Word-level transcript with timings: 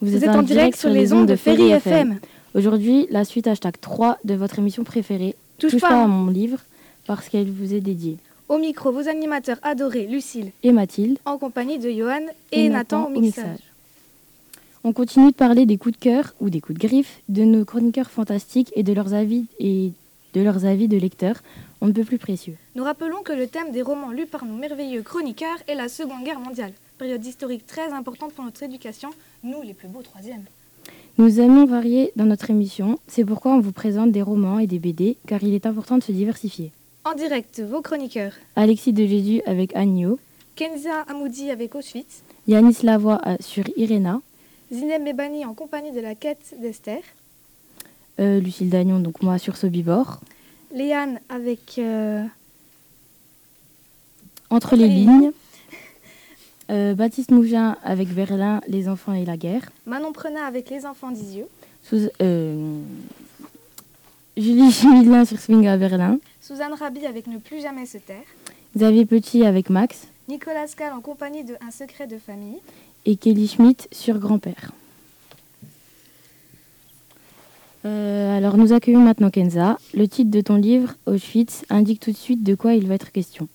Vous, 0.00 0.24
êtes, 0.24 0.28
en 0.30 0.42
direct 0.42 0.78
sur 0.78 0.88
les 0.88 1.12
ondes 1.12 1.26
de 1.26 1.36
Ferry 1.36 1.70
FM. 1.70 2.18
Aujourd'hui, 2.54 3.06
la 3.10 3.24
suite 3.24 3.46
hashtag 3.46 3.74
3 3.78 4.18
de 4.24 4.34
votre 4.34 4.58
émission 4.58 4.84
préférée, 4.84 5.34
Touche, 5.58 5.78
pas, 5.78 6.04
à 6.04 6.06
mon 6.06 6.30
livre, 6.30 6.60
parce 7.06 7.28
qu'elle 7.28 7.50
vous 7.50 7.74
est 7.74 7.80
dédiée. 7.80 8.16
Au 8.48 8.56
micro, 8.56 8.90
vos 8.90 9.06
animateurs 9.06 9.58
adorés, 9.62 10.06
Lucille 10.06 10.52
et 10.62 10.72
Mathilde, 10.72 11.18
en 11.26 11.36
compagnie 11.36 11.78
de 11.78 11.90
Johan 11.90 12.22
et, 12.52 12.70
Nathan, 12.70 13.10
au 13.14 13.20
mixage. 13.20 13.58
On 14.82 14.92
continue 14.92 15.30
de 15.30 15.36
parler 15.36 15.66
des 15.66 15.76
coups 15.76 15.98
de 15.98 16.00
cœur 16.00 16.34
ou 16.40 16.48
des 16.48 16.60
coups 16.60 16.78
de 16.78 16.86
griffe 16.86 17.20
de 17.28 17.44
nos 17.44 17.66
chroniqueurs 17.66 18.10
fantastiques 18.10 18.72
et 18.76 18.82
de 18.82 18.92
leurs 18.94 19.12
avis 19.12 19.44
et 19.58 19.92
de 20.34 20.40
leurs 20.40 20.64
avis 20.64 20.88
de 20.88 20.96
lecteurs, 20.96 21.36
on 21.80 21.86
ne 21.86 21.92
peut 21.92 22.04
plus 22.04 22.18
précieux. 22.18 22.56
Nous 22.74 22.84
rappelons 22.84 23.22
que 23.22 23.32
le 23.32 23.46
thème 23.46 23.70
des 23.72 23.82
romans 23.82 24.10
lus 24.10 24.26
par 24.26 24.44
nos 24.44 24.54
merveilleux 24.54 25.02
chroniqueurs 25.02 25.58
est 25.68 25.74
la 25.74 25.88
Seconde 25.88 26.24
Guerre 26.24 26.40
mondiale, 26.40 26.72
période 27.04 27.26
historique 27.26 27.66
très 27.66 27.92
importante 27.92 28.32
pour 28.32 28.46
notre 28.46 28.62
éducation, 28.62 29.10
nous 29.42 29.60
les 29.60 29.74
plus 29.74 29.88
beaux 29.88 30.00
troisièmes. 30.00 30.44
Nous 31.18 31.38
aimons 31.38 31.66
varier 31.66 32.12
dans 32.16 32.24
notre 32.24 32.48
émission, 32.48 32.98
c'est 33.08 33.26
pourquoi 33.26 33.52
on 33.52 33.60
vous 33.60 33.72
présente 33.72 34.10
des 34.10 34.22
romans 34.22 34.58
et 34.58 34.66
des 34.66 34.78
BD, 34.78 35.18
car 35.26 35.42
il 35.42 35.52
est 35.52 35.66
important 35.66 35.98
de 35.98 36.02
se 36.02 36.12
diversifier. 36.12 36.72
En 37.04 37.12
direct, 37.14 37.60
vos 37.60 37.82
chroniqueurs. 37.82 38.32
Alexis 38.56 38.94
de 38.94 39.04
Jésus 39.04 39.42
avec 39.44 39.76
Agneau. 39.76 40.18
Kenza 40.56 41.02
Amoudi 41.06 41.50
avec 41.50 41.74
Auschwitz. 41.74 42.22
Yanis 42.48 42.78
Lavoie 42.82 43.20
euh, 43.26 43.36
sur 43.40 43.64
Irena. 43.76 44.22
Zineb 44.72 45.02
Mebani 45.02 45.44
en 45.44 45.52
compagnie 45.52 45.92
de 45.92 46.00
la 46.00 46.14
quête 46.14 46.54
d'Esther. 46.58 47.02
Euh, 48.18 48.40
Lucille 48.40 48.70
Dagnon, 48.70 48.98
donc 48.98 49.22
moi 49.22 49.36
sur 49.36 49.58
Sobibor. 49.58 50.20
Léane 50.74 51.20
avec... 51.28 51.74
Euh, 51.76 52.24
Entre 54.48 54.74
les 54.74 54.88
lignes. 54.88 55.32
Euh, 56.70 56.94
Baptiste 56.94 57.30
Mougin 57.30 57.76
avec 57.84 58.08
Berlin, 58.08 58.60
Les 58.68 58.88
enfants 58.88 59.12
et 59.12 59.24
la 59.24 59.36
guerre. 59.36 59.68
Manon 59.86 60.12
Prenat 60.12 60.44
avec 60.46 60.70
Les 60.70 60.86
enfants 60.86 61.10
d'Isieux. 61.10 61.46
Euh, 62.22 62.80
Julie 64.36 64.70
Chimilin 64.72 65.24
sur 65.24 65.38
Swing 65.38 65.66
à 65.66 65.76
Berlin. 65.76 66.18
Suzanne 66.40 66.72
Rabi 66.72 67.06
avec 67.06 67.26
Ne 67.26 67.38
plus 67.38 67.60
jamais 67.60 67.86
se 67.86 67.98
taire. 67.98 68.24
Xavier 68.76 69.04
Petit 69.04 69.44
avec 69.44 69.68
Max. 69.68 70.06
Nicolas 70.28 70.66
Scal 70.66 70.92
en 70.94 71.00
compagnie 71.00 71.44
de 71.44 71.54
Un 71.66 71.70
secret 71.70 72.06
de 72.06 72.16
famille. 72.16 72.58
Et 73.04 73.16
Kelly 73.16 73.46
Schmidt 73.46 73.86
sur 73.92 74.18
Grand-père. 74.18 74.72
Euh, 77.84 78.34
alors 78.34 78.56
nous 78.56 78.72
accueillons 78.72 79.02
maintenant 79.02 79.28
Kenza. 79.28 79.78
Le 79.92 80.08
titre 80.08 80.30
de 80.30 80.40
ton 80.40 80.56
livre, 80.56 80.94
Auschwitz, 81.04 81.66
indique 81.68 82.00
tout 82.00 82.12
de 82.12 82.16
suite 82.16 82.42
de 82.42 82.54
quoi 82.54 82.72
il 82.72 82.88
va 82.88 82.94
être 82.94 83.12
question. 83.12 83.48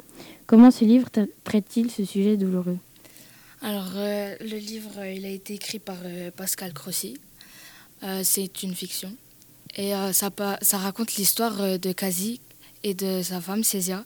Comment 0.45 0.69
ce 0.69 0.85
livre 0.85 1.07
traite-t-il 1.43 1.89
ce 1.89 2.05
sujet 2.05 2.37
douloureux? 2.37 2.77
Alors, 3.61 3.91
euh, 3.95 4.35
le 4.39 4.57
livre, 4.57 4.91
euh, 4.99 5.11
il 5.11 5.25
a 5.25 5.29
été 5.29 5.55
écrit 5.55 5.79
par 5.79 5.97
euh, 6.05 6.31
Pascal 6.31 6.73
Crossi. 6.73 7.17
c'est 8.23 8.63
une 8.63 8.73
fiction. 8.73 9.13
Et 9.75 9.91
ça, 10.13 10.31
raconte 10.77 11.15
l'histoire 11.15 11.77
de 11.77 11.91
Kazi 11.91 12.39
et 12.83 12.93
de 12.93 13.21
sa 13.21 13.39
femme, 13.41 13.63
Césia. 13.63 14.03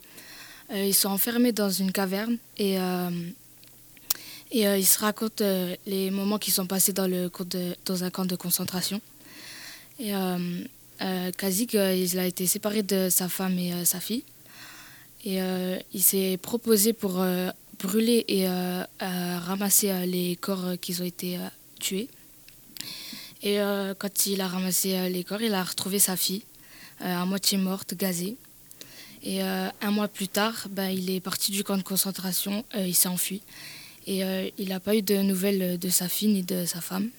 ils 0.74 0.94
sont 0.94 1.08
enfermés 1.08 1.52
dans 1.52 1.70
une 1.70 1.90
caverne 1.90 2.36
et, 2.58 2.76
ils 4.52 4.86
se 4.86 4.98
racontent 4.98 5.44
les 5.86 6.10
moments 6.10 6.38
qui 6.38 6.50
sont 6.50 6.66
passés 6.66 6.92
dans 6.92 8.04
un 8.04 8.10
camp 8.10 8.24
de 8.26 8.36
concentration. 8.36 9.00
Et 10.00 10.12
Kazik, 11.38 11.74
il 11.74 12.18
a 12.18 12.26
été 12.26 12.46
séparé 12.46 12.82
de 12.82 13.08
sa 13.08 13.28
femme 13.28 13.58
et 13.58 13.84
sa 13.84 14.00
fille. 14.00 14.24
Et 15.24 15.38
il 15.94 16.02
s'est 16.02 16.36
proposé 16.42 16.92
pour 16.92 17.24
brûler 17.84 18.24
et 18.28 18.48
euh, 18.48 18.84
ramasser 19.00 19.90
euh, 19.90 20.06
les 20.06 20.36
corps 20.36 20.64
euh, 20.64 20.76
qui 20.76 20.98
ont 21.00 21.04
été 21.04 21.38
tués. 21.78 22.08
Et 23.42 23.58
quand 23.98 24.24
il 24.24 24.40
a 24.40 24.48
ramassé 24.48 25.10
les 25.10 25.22
corps, 25.22 25.42
il 25.42 25.52
a 25.52 25.62
retrouvé 25.62 25.98
sa 25.98 26.16
fille, 26.16 26.42
à 27.00 27.26
moitié 27.26 27.58
morte, 27.58 27.92
gazée. 27.94 28.38
Et 29.22 29.42
un 29.42 29.90
mois 29.90 30.08
plus 30.08 30.28
tard, 30.28 30.66
ben, 30.70 30.88
il 30.88 31.10
est 31.10 31.20
parti 31.20 31.52
du 31.52 31.62
camp 31.62 31.76
de 31.76 31.82
concentration, 31.82 32.64
il 32.74 32.94
s'est 32.94 33.08
enfui. 33.08 33.42
Et 34.06 34.22
il 34.56 34.68
n'a 34.70 34.80
pas 34.80 34.96
eu 34.96 35.02
de 35.02 35.18
nouvelles 35.18 35.78
de 35.78 35.88
sa 35.90 36.08
fille 36.08 36.28
ni 36.28 36.42
de 36.42 36.64
sa 36.64 36.80
femme. 36.80 37.10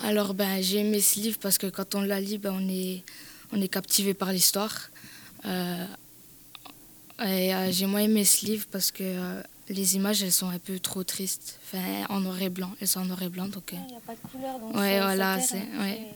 Alors 0.00 0.34
ben, 0.34 0.60
j'ai 0.60 0.80
aimé 0.80 1.00
ce 1.00 1.18
livre 1.20 1.38
parce 1.40 1.56
que 1.56 1.68
quand 1.68 1.94
on 1.94 2.02
la 2.02 2.20
lit, 2.20 2.36
ben, 2.36 2.52
on, 2.52 2.68
est, 2.68 3.02
on 3.50 3.62
est 3.62 3.68
captivé 3.68 4.12
par 4.12 4.30
l'histoire. 4.30 4.90
Et 7.24 7.54
euh, 7.54 7.70
j'ai 7.70 7.86
moins 7.86 8.00
aimé 8.00 8.24
ce 8.24 8.46
livre 8.46 8.66
parce 8.70 8.90
que 8.90 9.02
euh, 9.04 9.42
les 9.68 9.96
images, 9.96 10.22
elles 10.22 10.32
sont 10.32 10.48
un 10.48 10.58
peu 10.58 10.78
trop 10.78 11.04
tristes. 11.04 11.58
Enfin, 11.64 12.06
en 12.08 12.20
noir 12.20 12.40
et 12.42 12.48
blanc. 12.48 12.70
Elles 12.80 12.88
sont 12.88 13.00
en 13.00 13.04
noir 13.04 13.22
et 13.22 13.28
blanc. 13.28 13.46
Donc, 13.46 13.72
euh, 13.72 13.76
Il 13.88 13.92
n'y 13.92 13.96
a 13.96 14.00
pas 14.00 14.14
de 14.14 14.28
couleur. 14.30 14.58
Donc 14.58 14.74
ouais, 14.74 15.00
voilà. 15.00 15.40
C'est, 15.40 15.62
ouais. 15.80 16.08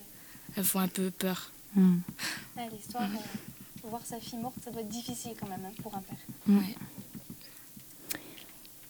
Elles 0.56 0.64
font 0.64 0.80
un 0.80 0.88
peu 0.88 1.10
peur. 1.10 1.50
Hmm. 1.74 1.98
l'histoire, 2.72 3.06
voir 3.84 4.00
sa 4.02 4.18
fille 4.18 4.38
morte, 4.38 4.54
ça 4.64 4.70
doit 4.70 4.80
être 4.80 4.88
difficile 4.88 5.32
quand 5.38 5.46
même 5.46 5.60
hein, 5.66 5.72
pour 5.82 5.94
un 5.94 6.00
père. 6.00 6.16
Ouais. 6.48 6.74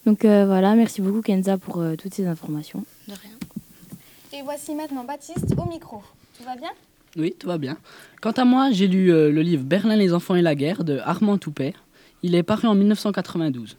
Donc 0.04 0.24
voilà, 0.24 0.76
merci 0.76 1.00
beaucoup 1.00 1.20
Kenza 1.20 1.58
pour 1.58 1.84
toutes 1.98 2.14
ces 2.14 2.26
informations. 2.26 2.84
De 3.08 3.14
rien. 3.14 3.32
Et 4.32 4.42
voici 4.42 4.72
maintenant 4.76 5.02
Baptiste 5.02 5.52
au 5.58 5.68
micro. 5.68 6.00
Tout 6.38 6.44
va 6.44 6.54
bien? 6.54 6.70
Oui, 7.16 7.34
tout 7.36 7.48
va 7.48 7.58
bien. 7.58 7.76
Quant 8.22 8.30
à 8.30 8.44
moi, 8.44 8.70
j'ai 8.70 8.86
lu 8.86 9.08
le 9.08 9.42
livre 9.42 9.64
Berlin, 9.64 9.96
les 9.96 10.12
enfants 10.12 10.36
et 10.36 10.42
la 10.42 10.54
guerre 10.54 10.84
de 10.84 10.98
Armand 10.98 11.38
Toupet. 11.38 11.74
Il 12.26 12.34
est 12.34 12.42
paru 12.42 12.66
en 12.66 12.74
1992. 12.74 13.76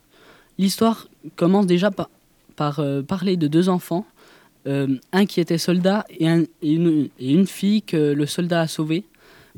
L'histoire 0.57 1.09
commence 1.35 1.67
déjà 1.67 1.91
par, 1.91 2.79
euh, 2.79 3.01
parler 3.01 3.35
de 3.35 3.47
deux 3.47 3.67
enfants, 3.67 4.05
euh, 4.67 4.95
un 5.11 5.25
qui 5.25 5.41
était 5.41 5.57
soldat 5.57 6.05
et, 6.09 6.27
une, 6.61 7.45
fille 7.45 7.81
que 7.81 8.13
le 8.13 8.25
soldat 8.25 8.61
a 8.61 8.67
sauvée. 8.67 9.03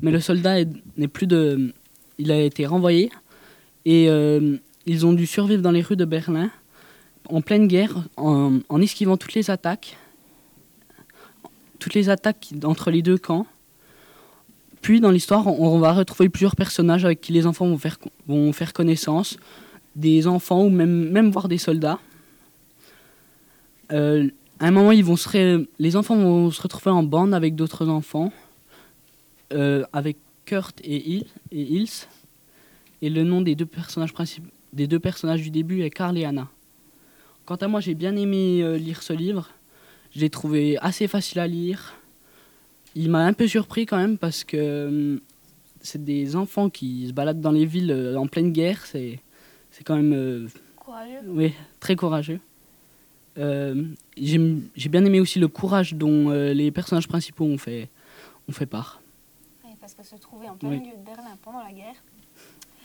Mais 0.02 0.10
le 0.10 0.18
soldat 0.18 0.64
n'est 0.96 1.06
plus 1.06 1.28
de... 1.28 1.72
Il 2.18 2.32
a 2.32 2.40
été 2.40 2.66
renvoyé 2.66 3.10
et 3.84 4.10
euh, 4.10 4.56
ils 4.86 5.06
ont 5.06 5.12
dû 5.12 5.24
survivre 5.24 5.62
dans 5.62 5.70
les 5.70 5.82
rues 5.82 5.96
de 5.96 6.04
Berlin 6.04 6.50
en 7.28 7.42
pleine 7.42 7.68
guerre 7.68 8.08
en, 8.16 8.58
en 8.68 8.80
esquivant 8.80 9.16
toutes 9.16 9.34
les 9.34 9.52
attaques. 9.52 9.96
Toutes 11.78 11.94
les 11.94 12.08
attaques 12.08 12.48
entre 12.64 12.90
les 12.90 13.02
deux 13.02 13.18
camps. 13.18 13.46
Puis 14.80 15.00
dans 15.00 15.10
l'histoire, 15.10 15.46
on, 15.46 15.78
va 15.78 15.92
retrouver 15.92 16.28
plusieurs 16.28 16.56
personnages 16.56 17.04
avec 17.04 17.20
qui 17.20 17.32
les 17.32 17.46
enfants 17.46 17.66
vont 17.66 17.78
faire, 17.78 17.98
vont 18.26 18.52
faire 18.52 18.72
connaissance, 18.72 19.36
des 19.94 20.26
enfants 20.26 20.64
ou 20.64 20.70
même, 20.70 21.10
même 21.10 21.30
voir 21.30 21.48
des 21.48 21.58
soldats. 21.58 21.98
Euh, 23.92 24.28
à 24.58 24.66
un 24.66 24.70
moment, 24.70 24.92
ils 24.92 25.04
vont 25.04 25.16
se 25.16 25.66
les 25.78 25.96
enfants 25.96 26.16
vont 26.16 26.50
se 26.50 26.62
retrouver 26.62 26.90
en 26.90 27.02
bande 27.02 27.34
avec 27.34 27.54
d'autres 27.54 27.88
enfants, 27.88 28.32
euh, 29.52 29.84
avec 29.92 30.16
Kurt 30.46 30.80
et, 30.82 31.10
Il 31.10 31.26
et 31.52 31.62
Ilse. 31.62 32.08
Et 33.02 33.10
le 33.10 33.24
nom 33.24 33.40
des 33.40 33.54
deux 33.54 33.66
personnages 33.66 34.12
des 34.72 34.86
deux 34.86 34.98
personnages 35.00 35.42
du 35.42 35.50
début 35.50 35.82
est 35.82 35.90
Carl 35.90 36.16
et 36.16 36.24
Anna. 36.24 36.48
Quant 37.44 37.56
à 37.56 37.68
moi, 37.68 37.80
j'ai 37.80 37.94
bien 37.94 38.14
aimé 38.16 38.60
euh, 38.62 38.76
lire 38.76 39.02
ce 39.02 39.12
livre. 39.12 39.50
Je 40.14 40.20
l'ai 40.20 40.30
trouvé 40.30 40.78
assez 40.78 41.08
facile 41.08 41.40
à 41.40 41.46
lire 41.46 41.94
il 42.94 43.10
m'a 43.10 43.24
un 43.24 43.32
peu 43.32 43.46
surpris 43.46 43.86
quand 43.86 43.96
même 43.96 44.18
parce 44.18 44.44
que 44.44 44.88
hum, 44.88 45.20
c'est 45.80 46.04
des 46.04 46.36
enfants 46.36 46.70
qui 46.70 47.08
se 47.08 47.12
baladent 47.12 47.40
dans 47.40 47.52
les 47.52 47.66
villes 47.66 47.90
euh, 47.90 48.16
en 48.16 48.26
pleine 48.26 48.52
guerre. 48.52 48.84
C'est, 48.86 49.20
c'est 49.70 49.84
quand 49.84 49.96
même. 49.96 50.12
Euh, 50.12 50.48
courageux. 50.76 51.20
Oui, 51.26 51.54
très 51.78 51.96
courageux. 51.96 52.40
Euh, 53.38 53.84
j'ai 54.16 54.88
bien 54.88 55.04
aimé 55.04 55.20
aussi 55.20 55.38
le 55.38 55.48
courage 55.48 55.94
dont 55.94 56.30
les 56.30 56.70
personnages 56.72 57.08
principaux 57.08 57.44
ont 57.44 57.58
fait, 57.58 57.88
ont 58.48 58.52
fait 58.52 58.66
part. 58.66 59.00
Oui, 59.64 59.70
parce 59.80 59.94
que 59.94 60.02
se 60.02 60.16
trouver 60.16 60.48
en 60.48 60.56
plein 60.56 60.70
milieu 60.70 60.96
de 60.96 61.04
Berlin 61.04 61.36
pendant 61.42 61.62
la 61.62 61.72
guerre. 61.72 61.94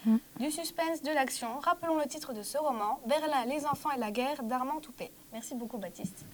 Hum. 0.06 0.20
Du 0.38 0.50
suspense, 0.52 1.02
de 1.02 1.12
l'action. 1.12 1.58
Rappelons 1.58 1.98
le 1.98 2.06
titre 2.06 2.32
de 2.32 2.42
ce 2.42 2.58
roman 2.58 3.00
Berlin, 3.08 3.44
les 3.46 3.66
enfants 3.66 3.90
et 3.90 3.98
la 3.98 4.12
guerre 4.12 4.44
d'Armand 4.44 4.80
Toupet. 4.80 5.10
Merci 5.32 5.56
beaucoup, 5.56 5.78
Baptiste. 5.78 6.24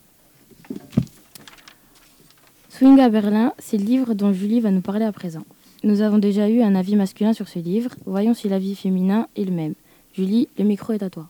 Swing 2.75 3.01
à 3.01 3.11
Berlin, 3.11 3.53
c'est 3.59 3.77
le 3.77 3.85
livre 3.85 4.15
dont 4.15 4.33
Julie 4.33 4.61
va 4.61 4.71
nous 4.71 4.81
parler 4.81 5.05
à 5.05 5.13
présent. 5.13 5.45
Nous 5.85 6.01
avons 6.01 6.17
déjà 6.17 6.49
eu 6.49 6.63
un 6.63 6.75
avis 6.75 6.97
masculin 6.97 7.35
sur 7.35 7.47
ce 7.47 7.59
livre. 7.59 7.91
Voyons 8.07 8.33
si 8.33 8.49
l'avis 8.49 8.75
féminin 8.75 9.29
est 9.37 9.45
le 9.45 9.51
même. 9.51 9.75
Julie, 10.15 10.49
le 10.57 10.65
micro 10.65 10.95
est 10.95 11.03
à 11.03 11.11
toi. 11.11 11.29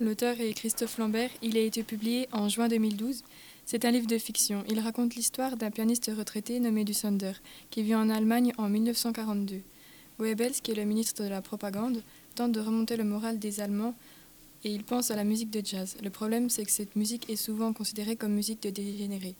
L'auteur 0.00 0.40
est 0.40 0.54
Christophe 0.54 0.96
Lambert. 0.96 1.28
Il 1.42 1.58
a 1.58 1.60
été 1.60 1.82
publié 1.82 2.28
en 2.32 2.48
juin 2.48 2.68
2012. 2.68 3.24
C'est 3.66 3.84
un 3.84 3.90
livre 3.90 4.06
de 4.06 4.16
fiction. 4.16 4.64
Il 4.66 4.80
raconte 4.80 5.14
l'histoire 5.16 5.58
d'un 5.58 5.70
pianiste 5.70 6.10
retraité 6.16 6.58
nommé 6.60 6.84
Dusander, 6.84 7.32
qui 7.68 7.82
vit 7.82 7.94
en 7.94 8.08
Allemagne 8.08 8.54
en 8.56 8.70
1942. 8.70 9.60
Goebbels, 10.18 10.62
qui 10.62 10.70
est 10.70 10.76
le 10.76 10.84
ministre 10.84 11.22
de 11.22 11.28
la 11.28 11.42
propagande, 11.42 12.00
tente 12.36 12.52
de 12.52 12.60
remonter 12.60 12.96
le 12.96 13.04
moral 13.04 13.38
des 13.38 13.60
Allemands 13.60 13.94
et 14.64 14.70
il 14.70 14.82
pense 14.82 15.10
à 15.10 15.16
la 15.16 15.24
musique 15.24 15.50
de 15.50 15.60
jazz. 15.62 15.98
Le 16.02 16.08
problème, 16.08 16.48
c'est 16.48 16.64
que 16.64 16.70
cette 16.70 16.96
musique 16.96 17.28
est 17.28 17.36
souvent 17.36 17.74
considérée 17.74 18.16
comme 18.16 18.32
musique 18.32 18.62
de 18.62 18.70
dégénérés. 18.70 19.34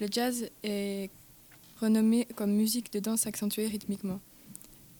Le 0.00 0.08
jazz 0.10 0.50
est 0.64 1.10
renommé 1.80 2.26
comme 2.34 2.50
musique 2.50 2.92
de 2.92 2.98
danse 2.98 3.26
accentuée 3.28 3.68
rythmiquement. 3.68 4.20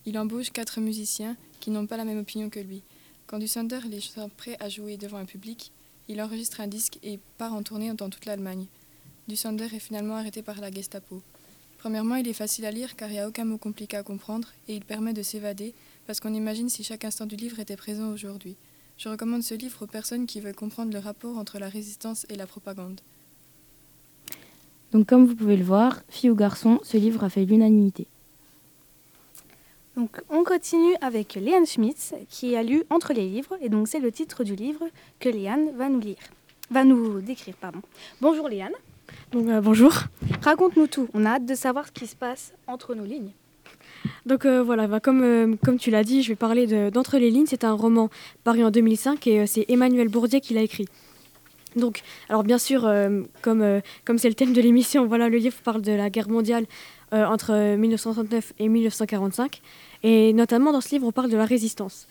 Il 0.05 0.17
embauche 0.17 0.51
quatre 0.51 0.79
musiciens 0.79 1.35
qui 1.59 1.69
n'ont 1.69 1.85
pas 1.85 1.97
la 1.97 2.05
même 2.05 2.19
opinion 2.19 2.49
que 2.49 2.59
lui. 2.61 2.81
Quand 3.27 3.39
du 3.39 3.47
Sander 3.47 3.79
les 3.89 3.99
à 4.59 4.69
jouer 4.69 4.97
devant 4.97 5.17
un 5.17 5.25
public, 5.25 5.71
Il 6.07 6.21
enregistre 6.21 6.61
un 6.61 6.67
disque 6.67 6.99
et 7.01 7.19
part 7.37 7.53
en 7.53 7.63
tournée 7.63 7.91
dans 7.93 8.11
toute 8.11 8.25
l'Allemagne. 8.25 8.67
Du 9.27 9.35
Sander 9.35 9.65
est 9.65 9.79
finalement 9.79 10.15
arrêté 10.15 10.43
par 10.43 10.61
la 10.61 10.71
Gestapo. 10.71 11.23
Premièrement, 11.79 12.15
il 12.15 12.27
est 12.27 12.33
facile 12.33 12.65
à 12.65 12.71
lire 12.71 12.95
car 12.95 13.09
il 13.09 13.13
n'y 13.13 13.19
a 13.19 13.27
aucun 13.27 13.43
mot 13.43 13.57
compliqué 13.57 13.97
à 13.97 14.03
comprendre 14.03 14.49
et 14.67 14.75
il 14.75 14.85
permet 14.85 15.13
de 15.13 15.23
s'évader 15.23 15.73
parce 16.05 16.19
qu'on 16.19 16.33
imagine 16.33 16.69
si 16.69 16.83
chaque 16.83 17.05
instant 17.05 17.25
du 17.25 17.35
livre 17.35 17.59
était 17.59 17.75
présent 17.75 18.11
aujourd'hui. 18.11 18.55
Je 18.97 19.09
recommande 19.09 19.43
ce 19.43 19.55
livre 19.55 19.81
aux 19.81 19.87
personnes 19.87 20.27
qui 20.27 20.39
veulent 20.39 20.55
comprendre 20.55 20.93
le 20.93 20.99
rapport 20.99 21.37
entre 21.37 21.57
la 21.57 21.69
résistance 21.69 22.25
et 22.29 22.35
la 22.35 22.47
propagande. 22.47 23.01
Donc 24.95 25.07
comme 25.07 25.25
vous 25.25 25.35
pouvez 25.35 25.57
le 25.57 25.63
voir, 25.65 25.99
fille 26.07 26.29
ou 26.29 26.35
garçon, 26.35 26.79
ce 26.81 26.95
livre 26.95 27.25
a 27.25 27.29
fait 27.29 27.43
l'unanimité. 27.43 28.07
Donc 29.97 30.21
on 30.29 30.45
continue 30.45 30.95
avec 31.01 31.33
Léane 31.35 31.65
Schmitz 31.65 32.13
qui 32.29 32.55
a 32.55 32.63
lu 32.63 32.85
Entre 32.89 33.11
les 33.11 33.27
livres 33.27 33.57
et 33.59 33.67
donc 33.67 33.89
c'est 33.89 33.99
le 33.99 34.09
titre 34.09 34.45
du 34.45 34.55
livre 34.55 34.85
que 35.19 35.27
Léane 35.27 35.71
va 35.75 35.89
nous 35.89 35.99
lire, 35.99 36.15
va 36.71 36.85
nous 36.85 37.19
décrire 37.19 37.55
pardon. 37.55 37.81
Bonjour 38.21 38.47
Léane. 38.47 38.71
Donc, 39.33 39.49
euh, 39.49 39.59
bonjour. 39.59 39.91
Raconte-nous 40.41 40.87
tout. 40.87 41.09
On 41.13 41.25
a 41.25 41.31
hâte 41.31 41.45
de 41.45 41.55
savoir 41.55 41.87
ce 41.87 41.91
qui 41.91 42.07
se 42.07 42.15
passe 42.15 42.53
entre 42.65 42.95
nos 42.95 43.03
lignes. 43.03 43.31
Donc 44.25 44.45
euh, 44.45 44.63
voilà, 44.63 44.87
bah, 44.87 45.01
comme, 45.01 45.23
euh, 45.23 45.55
comme 45.65 45.77
tu 45.77 45.91
l'as 45.91 46.05
dit, 46.05 46.23
je 46.23 46.29
vais 46.29 46.35
parler 46.37 46.67
de- 46.67 46.89
d'Entre 46.89 47.17
les 47.17 47.31
lignes. 47.31 47.47
C'est 47.47 47.65
un 47.65 47.73
roman 47.73 48.09
paru 48.45 48.63
en 48.63 48.71
2005 48.71 49.27
et 49.27 49.41
euh, 49.41 49.45
c'est 49.45 49.65
Emmanuel 49.67 50.07
Bourdier 50.07 50.39
qui 50.39 50.53
l'a 50.53 50.61
écrit. 50.61 50.87
Donc, 51.75 52.01
alors 52.29 52.43
bien 52.43 52.57
sûr, 52.57 52.85
euh, 52.85 53.21
comme 53.41 53.61
euh, 53.61 53.81
comme 54.05 54.17
c'est 54.17 54.29
le 54.29 54.35
thème 54.35 54.53
de 54.53 54.61
l'émission, 54.61 55.05
voilà, 55.07 55.29
le 55.29 55.37
livre 55.37 55.57
parle 55.63 55.81
de 55.81 55.91
la 55.91 56.09
guerre 56.09 56.29
mondiale 56.29 56.65
euh, 57.13 57.25
entre 57.25 57.53
euh, 57.53 57.77
1939 57.77 58.53
et 58.59 58.69
1945. 58.69 59.61
Et 60.03 60.33
notamment 60.33 60.71
dans 60.71 60.81
ce 60.81 60.89
livre, 60.91 61.07
on 61.07 61.11
parle 61.11 61.29
de 61.29 61.37
la 61.37 61.45
résistance. 61.45 62.07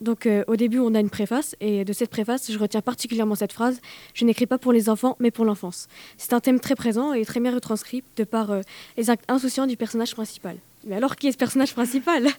Donc 0.00 0.28
au 0.46 0.54
début, 0.54 0.78
on 0.78 0.94
a 0.94 1.00
une 1.00 1.10
préface 1.10 1.56
et 1.60 1.84
de 1.84 1.92
cette 1.92 2.10
préface, 2.10 2.52
je 2.52 2.56
retiens 2.56 2.80
particulièrement 2.80 3.34
cette 3.34 3.52
phrase 3.52 3.80
Je 4.14 4.24
n'écris 4.24 4.46
pas 4.46 4.56
pour 4.56 4.72
les 4.72 4.88
enfants, 4.88 5.16
mais 5.18 5.32
pour 5.32 5.44
l'enfance. 5.44 5.88
C'est 6.18 6.32
un 6.34 6.38
thème 6.38 6.60
très 6.60 6.76
présent 6.76 7.12
et 7.14 7.24
très 7.24 7.40
bien 7.40 7.52
retranscrit 7.52 8.04
de 8.16 8.22
par 8.22 8.52
les 8.96 9.10
actes 9.10 9.24
insouciants 9.26 9.66
du 9.66 9.76
personnage 9.76 10.14
principal. 10.14 10.56
Mais 10.86 10.94
alors, 10.94 11.16
qui 11.16 11.26
est 11.26 11.32
ce 11.32 11.36
personnage 11.36 11.74
principal? 11.74 12.28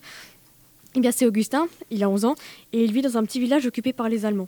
Eh 0.95 1.01
bien, 1.01 1.11
c'est 1.11 1.27
Augustin, 1.27 1.67
il 1.91 2.03
a 2.03 2.09
11 2.09 2.25
ans, 2.25 2.35
et 2.73 2.83
il 2.83 2.91
vit 2.91 3.03
dans 3.03 3.15
un 3.15 3.23
petit 3.23 3.39
village 3.39 3.67
occupé 3.67 3.94
par 3.94 4.09
les 4.09 4.25
Allemands. 4.25 4.47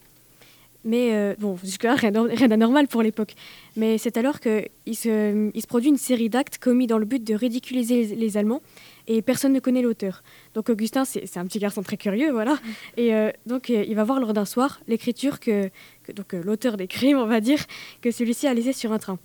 Mais 0.83 1.13
euh, 1.13 1.35
bon, 1.37 1.57
jusque-là, 1.63 1.95
rien 1.95 2.11
d'anormal 2.47 2.87
pour 2.87 3.03
l'époque. 3.03 3.35
Mais 3.75 3.99
c'est 3.99 4.17
alors 4.17 4.39
qu'il 4.39 4.95
se, 4.95 5.51
il 5.53 5.61
se 5.61 5.67
produit 5.67 5.89
une 5.89 5.97
série 5.97 6.29
d'actes 6.29 6.57
commis 6.57 6.87
dans 6.87 6.97
le 6.97 7.05
but 7.05 7.23
de 7.23 7.35
ridiculiser 7.35 8.05
les, 8.05 8.15
les 8.15 8.37
Allemands, 8.37 8.61
et 9.07 9.21
personne 9.21 9.53
ne 9.53 9.59
connaît 9.59 9.83
l'auteur. 9.83 10.23
Donc 10.55 10.69
Augustin, 10.69 11.05
c'est 11.05 11.37
un 11.37 11.45
petit 11.45 11.59
garçon 11.59 11.83
très 11.83 11.97
curieux, 11.97 12.31
voilà. 12.31 12.57
Et 12.97 13.13
euh, 13.13 13.29
donc, 13.45 13.69
euh, 13.69 13.83
il 13.87 13.95
va 13.95 14.03
voir 14.03 14.19
lors 14.19 14.33
d'un 14.33 14.45
soir 14.45 14.81
l'écriture 14.87 15.39
que, 15.39 15.69
que 16.03 16.11
donc 16.11 16.33
l'auteur 16.33 16.77
des 16.77 16.87
crimes, 16.87 17.17
on 17.17 17.27
va 17.27 17.41
dire, 17.41 17.59
que 18.01 18.09
celui-ci 18.09 18.47
a 18.47 18.53
laissé 18.53 18.73
sur 18.73 18.91
un 18.91 18.99
train. 18.99 19.19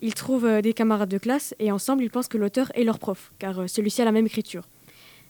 Ils 0.00 0.14
trouvent 0.14 0.46
euh, 0.46 0.62
des 0.62 0.72
camarades 0.72 1.08
de 1.10 1.18
classe 1.18 1.54
et 1.58 1.70
ensemble 1.70 2.02
ils 2.02 2.10
pensent 2.10 2.28
que 2.28 2.38
l'auteur 2.38 2.72
est 2.74 2.84
leur 2.84 2.98
prof, 2.98 3.32
car 3.38 3.68
celui-ci 3.68 4.00
a 4.02 4.04
la 4.06 4.12
même 4.12 4.26
écriture. 4.26 4.62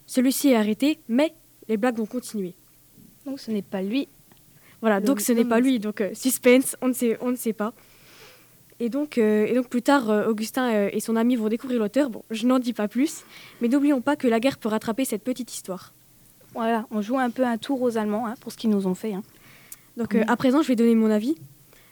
Celui-ci 0.07 0.51
est 0.51 0.57
arrêté, 0.57 0.99
mais 1.09 1.35
les 1.69 1.77
blagues 1.77 1.97
vont 1.97 2.07
continuer. 2.07 2.55
Donc 3.27 3.41
ce 3.41 3.51
n'est 3.51 3.63
pas 3.63 3.83
lui. 3.83 4.09
Voilà, 4.85 5.01
donc 5.01 5.23
ce 5.23 5.33
n'est 5.33 5.47
pas 5.47 5.61
lui, 5.61 5.79
donc 5.79 6.03
euh, 6.03 6.11
suspense, 6.13 6.77
on 6.83 6.89
ne 6.89 6.93
sait, 6.93 7.17
on 7.23 7.31
ne 7.31 7.37
sait 7.37 7.55
pas. 7.55 7.73
Et 8.81 8.91
donc, 8.91 9.17
euh, 9.17 9.47
et 9.47 9.55
donc 9.55 9.71
plus 9.71 9.81
tard, 9.81 10.11
euh, 10.11 10.29
Augustin 10.29 10.71
euh, 10.75 10.91
et 10.93 11.01
son 11.01 11.17
ami 11.17 11.37
vont 11.37 11.49
découvrir 11.49 11.81
l'auteur. 11.81 12.11
Bon, 12.11 12.23
je 12.31 12.47
n'en 12.47 12.59
dis 12.59 12.75
pas 12.75 12.87
plus, 12.87 13.25
mais 13.63 13.69
n'oublions 13.69 14.03
pas 14.03 14.15
que 14.15 14.29
la 14.29 14.41
guerre 14.41 14.59
peut 14.59 14.69
rattraper 14.69 15.07
cette 15.07 15.25
petite 15.25 15.55
histoire. 15.55 15.95
Voilà, 16.53 16.87
on 16.91 17.01
joue 17.01 17.19
un 17.19 17.31
peu 17.31 17.47
un 17.47 17.57
tour 17.57 17.81
aux 17.81 17.97
Allemands 17.97 18.27
hein, 18.27 18.35
pour 18.43 18.53
ce 18.53 18.59
qu'ils 18.59 18.69
nous 18.69 18.87
ont 18.87 18.95
fait. 18.95 19.15
hein. 19.15 19.23
Donc 19.97 20.15
à 20.17 20.37
présent, 20.37 20.61
je 20.61 20.69
vais 20.69 20.77
donner 20.77 20.95
mon 20.95 21.11
avis. 21.11 21.35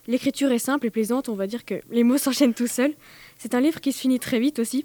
L'écriture 0.06 0.52
est 0.52 0.58
simple 0.58 0.86
et 0.86 0.90
plaisante, 0.90 1.30
on 1.30 1.34
va 1.34 1.46
dire 1.46 1.64
que 1.64 1.80
les 1.90 2.04
mots 2.04 2.18
s'enchaînent 2.24 2.52
tout 2.52 2.66
seuls. 2.66 2.92
C'est 3.38 3.54
un 3.54 3.60
livre 3.62 3.80
qui 3.80 3.92
se 3.92 4.00
finit 4.00 4.18
très 4.18 4.38
vite 4.38 4.58
aussi. 4.58 4.84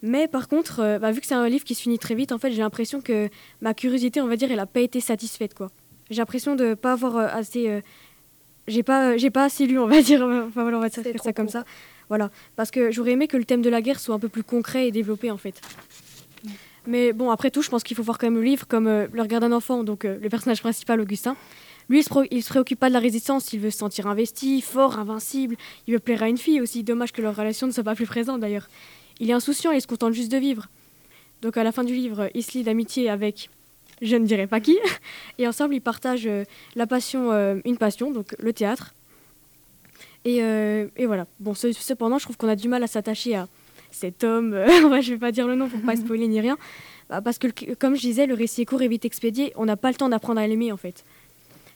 Mais 0.00 0.28
par 0.28 0.48
contre, 0.48 0.98
bah, 0.98 1.12
vu 1.12 1.20
que 1.20 1.26
c'est 1.26 1.34
un 1.34 1.48
livre 1.50 1.64
qui 1.64 1.74
se 1.74 1.82
finit 1.82 1.98
très 1.98 2.14
vite, 2.14 2.32
en 2.32 2.38
fait, 2.38 2.52
j'ai 2.52 2.62
l'impression 2.62 3.02
que 3.02 3.28
ma 3.60 3.74
curiosité, 3.74 4.22
on 4.22 4.28
va 4.28 4.36
dire, 4.36 4.50
elle 4.50 4.56
n'a 4.56 4.66
pas 4.66 4.80
été 4.80 5.00
satisfaite, 5.00 5.52
quoi. 5.52 5.70
J'ai 6.10 6.16
l'impression 6.16 6.56
de 6.56 6.74
pas 6.74 6.92
avoir 6.92 7.16
euh, 7.16 7.26
assez... 7.30 7.68
euh, 7.68 7.80
j'ai 8.66 8.82
pas, 8.82 9.16
j'ai 9.16 9.30
pas 9.30 9.44
assez 9.44 9.66
lu, 9.66 9.78
on 9.78 9.86
va 9.86 10.02
dire. 10.10 10.22
Enfin 10.22 10.62
voilà, 10.62 10.78
on 10.78 10.80
va 10.80 10.88
dire 10.88 11.22
ça 11.22 11.32
comme 11.32 11.48
ça. 11.48 11.64
Voilà, 12.08 12.30
parce 12.56 12.70
que 12.70 12.90
j'aurais 12.90 13.12
aimé 13.12 13.28
que 13.28 13.36
le 13.36 13.44
thème 13.44 13.62
de 13.62 13.68
la 13.68 13.82
guerre 13.82 14.00
soit 14.00 14.14
un 14.14 14.18
peu 14.18 14.28
plus 14.28 14.42
concret 14.42 14.88
et 14.88 14.90
développé, 14.90 15.30
en 15.30 15.36
fait. 15.36 15.60
Mais 16.86 17.12
bon, 17.12 17.30
après 17.30 17.50
tout, 17.50 17.60
je 17.60 17.68
pense 17.68 17.82
qu'il 17.82 17.96
faut 17.96 18.02
voir 18.02 18.16
quand 18.16 18.26
même 18.26 18.36
le 18.36 18.42
livre 18.42 18.66
comme 18.66 18.86
euh, 18.86 19.06
le 19.12 19.20
regard 19.20 19.40
d'un 19.40 19.52
enfant, 19.52 19.84
donc 19.84 20.06
euh, 20.06 20.18
le 20.22 20.28
personnage 20.30 20.62
principal, 20.62 21.00
Augustin. 21.00 21.36
Lui, 21.90 21.98
il 22.00 22.02
se, 22.02 22.10
il 22.30 22.42
se 22.42 22.48
préoccupe 22.48 22.80
pas 22.80 22.88
de 22.88 22.94
la 22.94 22.98
résistance, 22.98 23.52
il 23.52 23.60
veut 23.60 23.70
se 23.70 23.78
sentir 23.78 24.06
investi, 24.06 24.62
fort, 24.62 24.98
invincible. 24.98 25.56
Il 25.86 25.92
veut 25.92 26.00
plaire 26.00 26.22
à 26.22 26.28
une 26.28 26.38
fille 26.38 26.62
aussi. 26.62 26.84
Dommage 26.84 27.12
que 27.12 27.20
leur 27.20 27.36
relation 27.36 27.66
ne 27.66 27.72
soit 27.72 27.84
pas 27.84 27.94
plus 27.94 28.06
présente 28.06 28.40
d'ailleurs. 28.40 28.68
Il 29.20 29.28
est 29.28 29.34
insouciant 29.34 29.72
il 29.72 29.82
se 29.82 29.86
contente 29.86 30.14
juste 30.14 30.32
de 30.32 30.38
vivre. 30.38 30.68
Donc 31.42 31.58
à 31.58 31.64
la 31.64 31.72
fin 31.72 31.84
du 31.84 31.94
livre, 31.94 32.30
il 32.34 32.42
se 32.42 32.52
lie 32.52 32.64
d'amitié 32.64 33.10
avec, 33.10 33.50
je 34.02 34.16
ne 34.16 34.26
dirai 34.26 34.46
pas 34.46 34.60
qui, 34.60 34.78
et 35.38 35.46
ensemble 35.48 35.74
ils 35.74 35.80
partagent 35.80 36.26
euh, 36.26 36.44
la 36.76 36.86
passion, 36.86 37.32
euh, 37.32 37.60
une 37.64 37.76
passion, 37.78 38.10
donc 38.10 38.34
le 38.38 38.52
théâtre. 38.52 38.94
Et, 40.24 40.42
euh, 40.42 40.88
et 40.96 41.06
voilà. 41.06 41.26
Bon, 41.40 41.54
ce- 41.54 41.72
cependant, 41.72 42.18
je 42.18 42.24
trouve 42.24 42.36
qu'on 42.36 42.48
a 42.48 42.56
du 42.56 42.68
mal 42.68 42.82
à 42.82 42.86
s'attacher 42.86 43.34
à 43.36 43.48
cet 43.90 44.24
homme. 44.24 44.52
ouais, 44.90 45.02
je 45.02 45.12
vais 45.12 45.18
pas 45.18 45.32
dire 45.32 45.46
le 45.46 45.54
nom 45.54 45.68
pour 45.68 45.80
pas 45.82 45.96
spoiler 46.02 46.26
ni 46.28 46.40
rien, 46.40 46.56
Bah, 47.08 47.20
parce 47.22 47.38
que 47.38 47.48
comme 47.74 47.94
je 47.94 48.00
disais, 48.00 48.26
le 48.26 48.34
récit 48.34 48.62
est 48.62 48.66
court 48.66 48.82
et 48.82 48.88
vite 48.88 49.04
expédié. 49.04 49.52
On 49.56 49.64
n'a 49.64 49.76
pas 49.76 49.88
le 49.90 49.94
temps 49.96 50.08
d'apprendre 50.08 50.40
à 50.40 50.46
l'aimer 50.46 50.72
en 50.72 50.76
fait. 50.76 51.04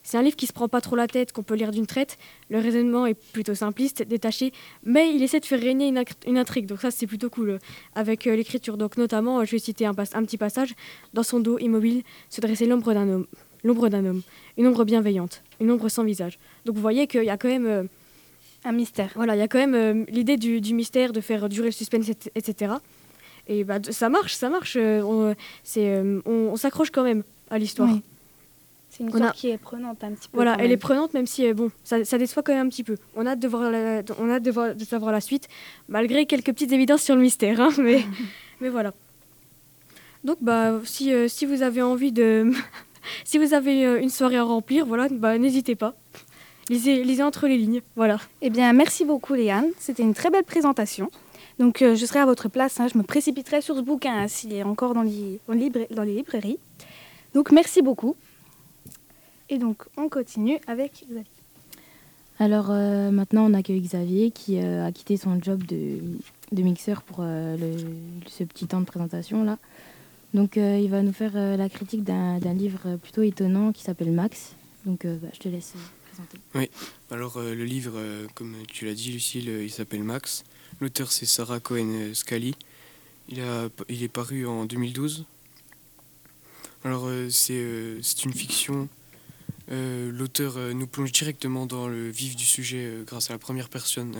C'est 0.03 0.17
un 0.19 0.23
livre 0.23 0.37
qui 0.37 0.47
se 0.47 0.53
prend 0.53 0.69
pas 0.69 0.81
trop 0.81 0.97
la 0.97 1.07
tête, 1.07 1.33
qu'on 1.33 1.43
peut 1.45 1.55
lire 1.55 1.71
d'une 1.71 1.87
traite. 1.87 2.19
Le 2.51 2.59
raisonnement 2.59 3.07
est 3.07 3.15
plutôt 3.15 3.55
simpliste, 3.55 4.03
détaché, 4.03 4.53
mais 4.85 5.15
il 5.15 5.23
essaie 5.23 5.39
de 5.41 5.47
faire 5.47 5.61
régner 5.61 5.87
une, 6.27 6.39
intrigue. 6.39 6.67
Donc 6.67 6.81
ça, 6.81 6.91
c'est 6.91 7.07
plutôt 7.07 7.31
cool 7.31 7.59
avec 7.95 8.27
euh, 8.27 8.35
l'écriture. 8.35 8.77
Donc 8.77 8.97
notamment, 8.97 9.39
euh, 9.41 9.45
je 9.45 9.53
vais 9.53 9.59
citer 9.61 9.87
un, 9.87 9.95
petit 9.95 10.39
passage. 10.39 10.75
Dans 11.15 11.23
son 11.23 11.39
dos 11.41 11.59
immobile 11.59 12.03
se 12.31 12.41
dressait 12.41 12.67
l'ombre 12.67 12.93
d'un 12.95 13.09
homme. 13.09 13.27
L'ombre 13.65 13.89
d'un 13.89 14.05
homme. 14.05 14.23
Une 14.59 14.67
ombre 14.67 14.85
bienveillante. 14.85 15.43
Une 15.61 15.71
ombre 15.71 15.89
sans 15.89 16.03
visage. 16.03 16.39
Donc 16.65 16.75
vous 16.75 16.83
voyez 16.83 17.07
qu'il 17.07 17.23
y 17.25 17.31
a 17.31 17.37
quand 17.37 17.49
même... 17.49 17.67
euh, 17.67 17.85
Un 18.65 18.73
mystère. 18.73 19.11
voilà, 19.15 19.37
il 19.37 19.39
y 19.39 19.43
a 19.43 19.49
quand 19.49 19.65
même 19.65 20.05
l'idée 20.09 20.37
du, 20.37 20.61
du 20.61 20.75
mystère, 20.75 21.13
de 21.13 21.21
faire 21.21 21.49
durer 21.49 21.69
le 21.69 21.73
suspense, 21.73 22.09
et- 22.09 22.17
etc. 22.35 22.75
Et 23.49 23.63
bah, 23.63 23.79
ça 23.91 24.09
marche, 24.09 24.35
ça 24.35 24.49
marche. 24.51 24.77
on, 24.77 25.35
on, 25.77 26.23
on 26.27 26.57
s'accroche 26.57 26.91
quand 26.91 27.05
même 27.05 27.23
à 27.51 27.59
l'histoire. 27.59 27.89
Oui. 27.93 28.03
C'est 28.95 29.05
une 29.05 29.09
histoire 29.09 29.31
a- 29.31 29.33
qui 29.33 29.49
est 29.49 29.57
prenante 29.57 30.05
un 30.05 30.11
petit 30.13 30.29
peu. 30.29 30.37
Voilà, 30.37 30.55
elle 30.59 30.71
est 30.71 30.77
prenante, 30.77 31.15
même 31.15 31.25
si 31.27 31.47
euh, 31.47 31.55
bon, 31.55 31.71
ça, 31.83 32.05
ça 32.05 32.19
déçoit 32.19 32.43
quand 32.43 32.53
même 32.53 32.67
un 32.67 32.69
petit 32.69 32.85
peu. 32.85 32.97
On 33.17 33.25
a 33.25 33.31
hâte 33.31 33.39
de 33.39 33.49
voir, 33.49 33.71
la- 33.71 34.03
on 34.19 34.29
a 34.29 34.35
hâte 34.35 34.43
de, 34.43 34.51
voir- 34.51 34.75
de 34.75 34.85
savoir 34.85 35.13
la 35.13 35.23
suite, 35.23 35.49
malgré 35.89 36.27
quelques 36.27 36.53
petites 36.53 36.73
évidences 36.73 37.03
sur 37.03 37.15
le 37.17 37.23
mystère. 37.23 37.59
hein, 37.59 37.71
mais, 37.79 38.03
mais 38.61 38.69
voilà. 38.69 38.93
Donc, 40.25 40.37
bah, 40.43 40.79
si, 40.85 41.11
euh, 41.13 41.27
si 41.27 41.47
vous 41.47 41.63
avez 41.63 41.81
envie 41.81 42.13
de, 42.13 42.53
si 43.25 43.39
vous 43.39 43.55
avez 43.55 43.87
euh, 43.87 44.01
une 44.03 44.11
soirée 44.11 44.37
à 44.37 44.45
remplir, 44.45 44.85
voilà, 44.85 45.09
bah, 45.11 45.39
n'hésitez 45.39 45.75
pas. 45.75 45.95
Lisez, 46.69 47.03
lisez 47.03 47.23
entre 47.23 47.49
les 47.49 47.57
lignes, 47.57 47.81
voilà. 47.97 48.19
Eh 48.43 48.51
bien, 48.51 48.73
merci 48.75 49.05
beaucoup, 49.07 49.33
Léane. 49.35 49.67
C'était 49.79 50.03
une 50.03 50.15
très 50.15 50.29
belle 50.31 50.45
présentation. 50.45 51.11
Donc, 51.59 51.81
euh, 51.83 51.95
je 51.97 52.05
serai 52.07 52.21
à 52.21 52.27
votre 52.27 52.49
place. 52.49 52.79
hein. 52.79 52.89
Je 52.93 52.97
me 52.99 53.03
précipiterai 53.03 53.63
sur 53.63 53.75
ce 53.77 53.81
bouquin 53.81 54.15
hein, 54.17 54.29
s'il 54.29 54.53
est 54.53 54.63
encore 54.63 54.95
dans 54.95 55.03
les, 55.03 55.41
dans 55.49 56.03
les 56.05 56.15
librairies. 56.15 56.59
Donc, 57.35 57.51
merci 57.53 57.83
beaucoup. 57.83 58.15
Et 59.49 59.59
donc, 59.59 59.83
on 59.97 60.09
continue 60.09 60.59
avec 60.67 61.05
Xavier. 61.07 61.25
Alors 62.39 62.71
euh, 62.71 63.11
maintenant, 63.11 63.45
on 63.49 63.55
accueille 63.55 63.81
Xavier 63.81 64.31
qui 64.31 64.59
euh, 64.59 64.87
a 64.87 64.91
quitté 64.93 65.17
son 65.17 65.41
job 65.41 65.63
de, 65.65 65.99
de 66.51 66.63
mixeur 66.63 67.03
pour 67.03 67.19
euh, 67.21 67.57
le- 67.57 67.95
ce 68.27 68.43
petit 68.45 68.67
temps 68.67 68.81
de 68.81 68.87
présentation 68.87 69.45
là. 69.45 69.59
Donc 70.35 70.57
euh, 70.57 70.79
il 70.83 70.89
va 70.91 71.03
nous 71.03 71.13
faire 71.13 71.33
euh, 71.37 71.57
la 71.57 71.69
critique 71.69 72.03
d'un 72.05 72.39
livre 72.55 72.97
plutôt 72.97 73.23
étonnant 73.23 73.71
qui 73.73 73.83
s'appelle 73.83 74.11
Max. 74.11 74.55
Donc 74.87 75.05
euh, 75.05 75.19
bah, 75.23 75.29
je 75.35 75.39
te 75.41 75.49
laisse 75.49 75.75
présenter. 76.11 76.71
Alors 77.11 77.37
euh, 77.37 77.55
le 77.55 77.65
livre, 77.65 77.93
euh, 77.97 78.27
comme 78.35 78.55
tu 78.67 78.87
l'as 78.87 78.95
dit 78.95 79.13
Lucille, 79.13 79.49
euh, 79.51 79.63
il 79.63 79.71
s'appelle 79.71 80.03
Max. 80.03 80.43
L'auteur 80.81 81.13
c'est 81.13 81.27
Sarah 81.27 81.61
Cohen 81.61 81.91
euh, 81.93 82.15
Scali. 82.15 82.55
Il, 83.29 83.41
a, 83.43 83.69
il 83.91 84.03
est 84.03 84.09
paru 84.09 84.47
en 84.47 84.65
2012. 84.65 85.27
Alors 86.85 87.05
euh, 87.07 87.29
c'est 87.31 87.53
euh, 87.55 88.01
c'est 88.03 88.25
une 88.25 88.33
fiction. 88.33 88.89
Euh, 89.73 90.11
L'auteur 90.13 90.59
euh, 90.59 90.73
nous 90.73 90.87
plonge 90.87 91.13
directement 91.13 91.67
dans 91.67 91.89
le 91.89 92.11
vif 92.11 92.37
du 92.37 92.45
sujet 92.45 92.85
euh, 92.85 93.05
grâce 93.05 93.31
à 93.31 93.33
la 93.33 93.39
première 93.39 93.69
personne 93.69 94.15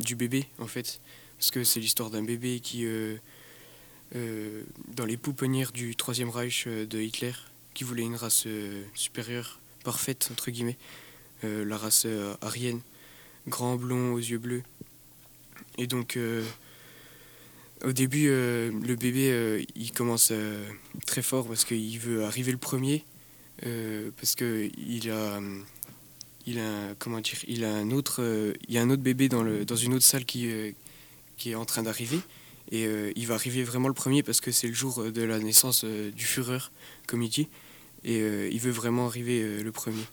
du 0.00 0.14
bébé 0.14 0.46
en 0.58 0.66
fait. 0.66 1.00
Parce 1.38 1.50
que 1.50 1.64
c'est 1.64 1.80
l'histoire 1.80 2.10
d'un 2.10 2.22
bébé 2.22 2.60
qui, 2.60 2.86
dans 4.14 5.04
les 5.04 5.16
pouponnières 5.16 5.72
du 5.72 5.96
Troisième 5.96 6.30
Reich 6.30 6.68
de 6.68 7.00
Hitler, 7.00 7.32
qui 7.74 7.82
voulait 7.82 8.04
une 8.04 8.14
race 8.14 8.46
supérieure, 8.94 9.58
parfaite 9.82 10.28
entre 10.30 10.52
guillemets, 10.52 10.78
la 11.42 11.76
race 11.76 12.06
aryenne, 12.42 12.80
grand 13.48 13.74
blond 13.74 14.12
aux 14.12 14.18
yeux 14.18 14.38
bleus. 14.38 14.62
Et 15.78 15.88
donc, 15.88 16.16
au 17.82 17.92
début, 17.92 18.28
le 18.28 18.94
bébé, 18.94 19.66
il 19.74 19.90
commence 19.90 20.32
très 21.06 21.22
fort 21.22 21.48
parce 21.48 21.64
qu'il 21.64 21.98
veut 21.98 22.24
arriver 22.24 22.52
le 22.52 22.58
premier, 22.58 23.04
euh, 23.66 24.10
parce 24.16 24.34
qu'il 24.34 25.10
a, 25.10 25.40
il 26.46 26.58
a 26.58 26.94
comment 26.98 27.20
dire, 27.20 27.38
il 27.46 27.64
a 27.64 27.72
un 27.74 27.90
autre, 27.90 28.54
il 28.68 28.74
y 28.74 28.78
a 28.78 28.82
un 28.82 28.90
autre 28.90 29.02
bébé 29.02 29.28
dans 29.28 29.42
le 29.42 29.64
dans 29.64 29.76
une 29.76 29.94
autre 29.94 30.04
salle 30.04 30.24
qui 30.24 30.48
qui 31.36 31.50
est 31.52 31.54
en 31.54 31.64
train 31.64 31.82
d'arriver. 31.82 32.18
Et 32.70 32.88
il 33.16 33.26
va 33.26 33.34
arriver 33.34 33.64
vraiment 33.64 33.88
le 33.88 33.94
premier 33.94 34.22
parce 34.22 34.40
que 34.40 34.50
c'est 34.50 34.66
le 34.66 34.72
jour 34.72 35.12
de 35.12 35.22
la 35.22 35.38
naissance 35.38 35.84
du 35.84 36.24
Führer, 36.24 36.70
comme 37.06 37.22
il 37.22 37.28
dit. 37.28 37.48
Et 38.02 38.18
il 38.50 38.60
veut 38.60 38.70
vraiment 38.70 39.06
arriver 39.06 39.62
le 39.62 39.72
premier. 39.72 40.04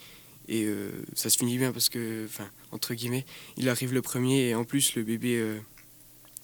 Et 0.50 0.68
ça 1.14 1.30
se 1.30 1.38
finit 1.38 1.58
bien 1.58 1.72
parce 1.72 1.88
que, 1.88 2.26
enfin, 2.26 2.50
entre 2.72 2.96
guillemets, 2.96 3.26
il 3.56 3.70
arrive 3.70 3.94
le 3.94 4.02
premier 4.02 4.50
et 4.50 4.56
en 4.56 4.66
plus 4.66 4.96
le 4.96 5.04
bébé, 5.04 5.42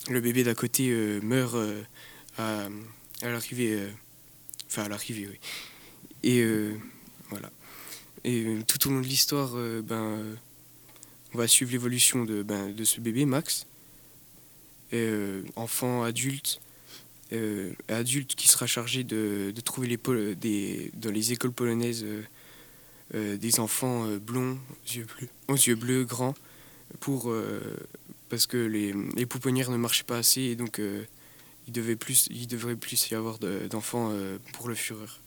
le 0.10 0.22
bébé 0.22 0.44
d'à 0.46 0.56
côté 0.56 0.90
meurt 1.22 1.58
à, 2.38 2.70
à 3.22 3.30
l'arrivée. 3.30 3.78
Enfin, 4.68 4.84
à 4.84 4.90
l'arrivée, 4.90 5.28
oui. 5.30 5.40
Et 6.26 6.44
voilà. 7.30 7.50
Et 8.26 8.44
euh, 8.44 8.64
tout 8.68 8.88
au 8.88 8.92
long 8.92 9.02
de 9.02 9.06
l'histoire, 9.06 9.52
euh, 9.54 9.84
ben, 9.84 10.04
euh, 10.04 10.36
on 11.34 11.38
va 11.38 11.48
suivre 11.48 11.72
l'évolution 11.72 12.26
de, 12.26 12.42
ben, 12.42 12.74
de 12.74 12.84
ce 12.84 13.00
bébé, 13.00 13.26
Max. 13.26 13.68
enfant, 15.56 16.04
adulte, 16.04 16.60
adulte 17.90 18.34
qui 18.36 18.48
sera 18.48 18.66
chargé 18.66 19.04
de, 19.04 19.52
de 19.54 19.62
trouver 19.62 19.88
les 19.88 20.36
des, 20.36 20.92
dans 20.96 21.12
les 21.12 21.34
écoles 21.34 21.52
polonaises 21.52 22.06
des 23.14 23.60
enfants 23.60 24.08
blonds, 24.18 24.58
aux 24.58 24.90
yeux 24.90 25.06
bleus, 25.06 25.30
aux 25.50 25.56
yeux 25.56 25.76
bleus 25.76 26.06
grands, 26.06 26.34
pour, 27.02 27.34
parce 28.30 28.48
que 28.48 28.58
les, 28.58 28.94
les 29.18 29.26
pouponnières 29.26 29.70
ne 29.70 29.78
marchaient 29.78 30.06
pas 30.06 30.20
assez 30.20 30.42
et 30.42 30.56
donc 30.56 30.80
il, 31.68 31.74
devait 31.74 31.98
plus, 31.98 32.28
il 32.32 32.48
devrait 32.48 32.78
plus 32.78 33.10
y 33.10 33.16
avoir 33.16 33.38
d'enfants 33.38 34.14
pour 34.54 34.70
le 34.70 34.76
Führer. 34.76 35.20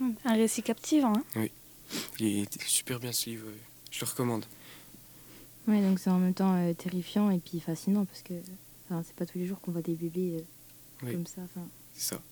Un 0.00 0.34
récit 0.34 0.62
captivant. 0.62 1.12
Hein 1.16 1.24
oui. 1.36 1.50
Il 2.18 2.26
est 2.26 2.62
super 2.62 2.98
bien 2.98 3.12
ce 3.12 3.30
livre, 3.30 3.46
je 3.90 4.00
le 4.00 4.10
recommande. 4.10 4.44
Ouais, 5.68 5.80
donc 5.80 5.98
c'est 5.98 6.10
en 6.10 6.18
même 6.18 6.34
temps 6.34 6.54
euh, 6.54 6.72
terrifiant 6.74 7.30
et 7.30 7.38
puis 7.38 7.60
fascinant 7.60 8.04
parce 8.04 8.22
que 8.22 8.34
c'est 8.88 9.16
pas 9.16 9.26
tous 9.26 9.38
les 9.38 9.46
jours 9.46 9.60
qu'on 9.60 9.72
voit 9.72 9.82
des 9.82 9.94
bébés 9.94 10.44
euh, 11.04 11.12
comme 11.12 11.26
ça. 11.26 11.42
C'est 11.94 12.14
ça. 12.14 12.22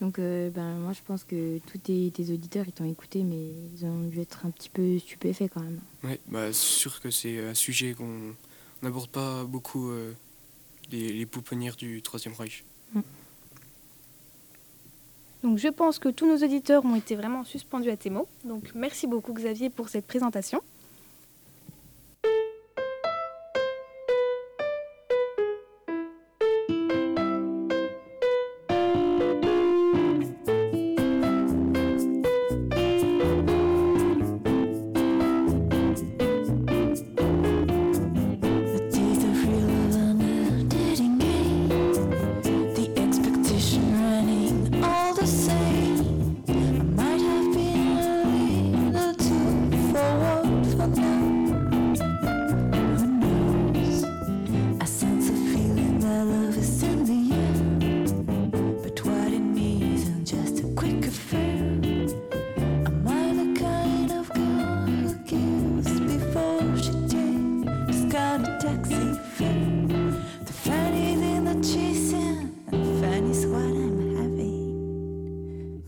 Donc 0.00 0.20
euh, 0.20 0.48
ben, 0.50 0.76
moi 0.76 0.92
je 0.92 1.00
pense 1.04 1.24
que 1.24 1.58
tous 1.66 1.78
tes, 1.78 2.12
auditeurs 2.32 2.66
ils 2.68 2.72
t'ont 2.72 2.88
écouté 2.88 3.24
mais 3.24 3.50
ils 3.74 3.84
ont 3.84 4.04
dû 4.04 4.20
être 4.20 4.46
un 4.46 4.50
petit 4.50 4.68
peu 4.68 4.98
stupéfaits 5.00 5.50
quand 5.52 5.62
même. 5.62 5.80
Oui, 6.04 6.20
bah, 6.28 6.52
sûr 6.52 7.00
que 7.00 7.10
c'est 7.10 7.44
un 7.44 7.54
sujet 7.54 7.94
qu'on 7.94 8.36
n'aborde 8.82 9.10
pas 9.10 9.42
beaucoup 9.42 9.90
les, 10.92 11.12
les 11.12 11.26
pouponnières 11.26 11.74
du 11.74 12.00
Troisième 12.02 12.34
Reich. 12.34 12.64
Mm. 12.94 13.00
Donc 15.42 15.58
je 15.58 15.68
pense 15.68 15.98
que 15.98 16.08
tous 16.08 16.26
nos 16.26 16.44
auditeurs 16.44 16.84
ont 16.84 16.96
été 16.96 17.14
vraiment 17.14 17.44
suspendus 17.44 17.90
à 17.90 17.96
tes 17.96 18.10
mots. 18.10 18.26
Donc 18.44 18.64
merci 18.74 19.06
beaucoup 19.06 19.32
Xavier 19.32 19.70
pour 19.70 19.88
cette 19.88 20.06
présentation. 20.06 20.60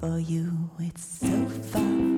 for 0.00 0.18
you. 0.18 0.70
It's 0.78 1.20
so 1.20 1.46
fun. 1.72 2.09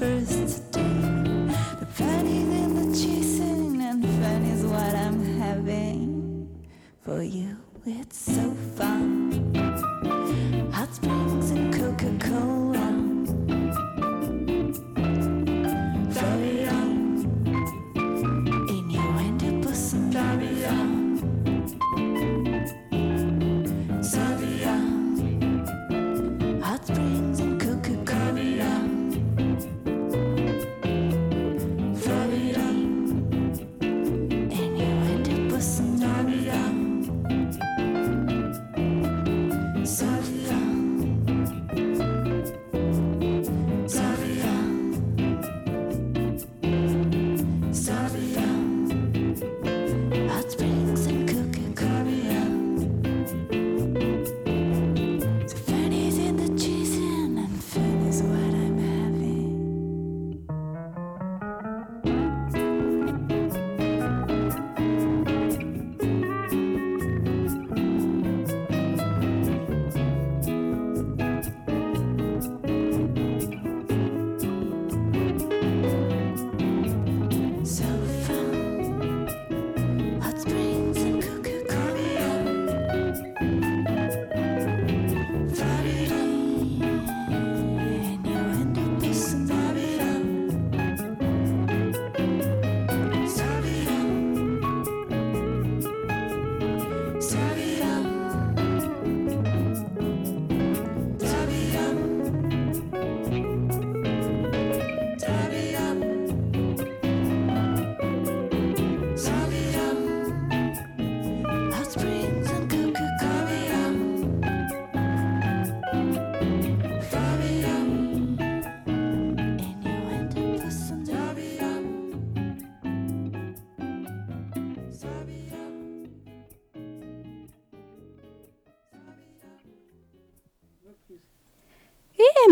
first. 0.00 0.69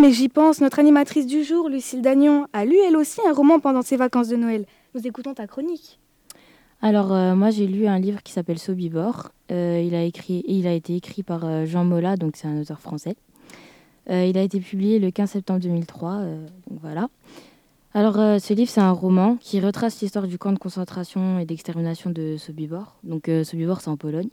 Mais 0.00 0.12
j'y 0.12 0.28
pense, 0.28 0.60
notre 0.60 0.78
animatrice 0.78 1.26
du 1.26 1.44
jour, 1.44 1.68
Lucille 1.68 2.02
Dagnon, 2.02 2.46
a 2.52 2.64
lu 2.64 2.76
elle 2.86 2.96
aussi 2.96 3.20
un 3.28 3.32
roman 3.32 3.58
pendant 3.60 3.82
ses 3.82 3.96
vacances 3.96 4.28
de 4.28 4.36
Noël. 4.36 4.64
Nous 4.94 5.06
écoutons 5.06 5.34
ta 5.34 5.46
chronique. 5.46 5.98
Alors, 6.80 7.12
euh, 7.12 7.34
moi, 7.34 7.50
j'ai 7.50 7.66
lu 7.66 7.86
un 7.86 7.98
livre 7.98 8.22
qui 8.22 8.32
s'appelle 8.32 8.58
Sobibor. 8.58 9.32
Euh, 9.50 9.82
il, 9.84 9.94
a 9.94 10.02
écrit, 10.04 10.44
il 10.46 10.66
a 10.66 10.72
été 10.72 10.94
écrit 10.94 11.22
par 11.22 11.44
euh, 11.44 11.66
Jean 11.66 11.84
Mola, 11.84 12.16
donc 12.16 12.36
c'est 12.36 12.46
un 12.46 12.60
auteur 12.60 12.80
français. 12.80 13.16
Il 14.10 14.38
a 14.38 14.42
été 14.42 14.58
publié 14.58 14.98
le 14.98 15.10
15 15.10 15.32
septembre 15.32 15.60
2003. 15.60 16.12
euh, 16.12 16.46
donc 16.70 16.78
voilà. 16.80 17.08
Alors, 17.92 18.14
ce 18.14 18.54
livre, 18.54 18.70
c'est 18.70 18.80
un 18.80 18.92
roman 18.92 19.36
qui 19.36 19.60
retrace 19.60 20.00
l'histoire 20.00 20.26
du 20.26 20.38
camp 20.38 20.52
de 20.52 20.58
concentration 20.58 21.38
et 21.38 21.44
d'extermination 21.44 22.08
de 22.10 22.36
Sobibor. 22.38 22.96
Donc, 23.02 23.30
Sobibor, 23.44 23.80
c'est 23.80 23.88
en 23.88 23.96
Pologne. 23.96 24.28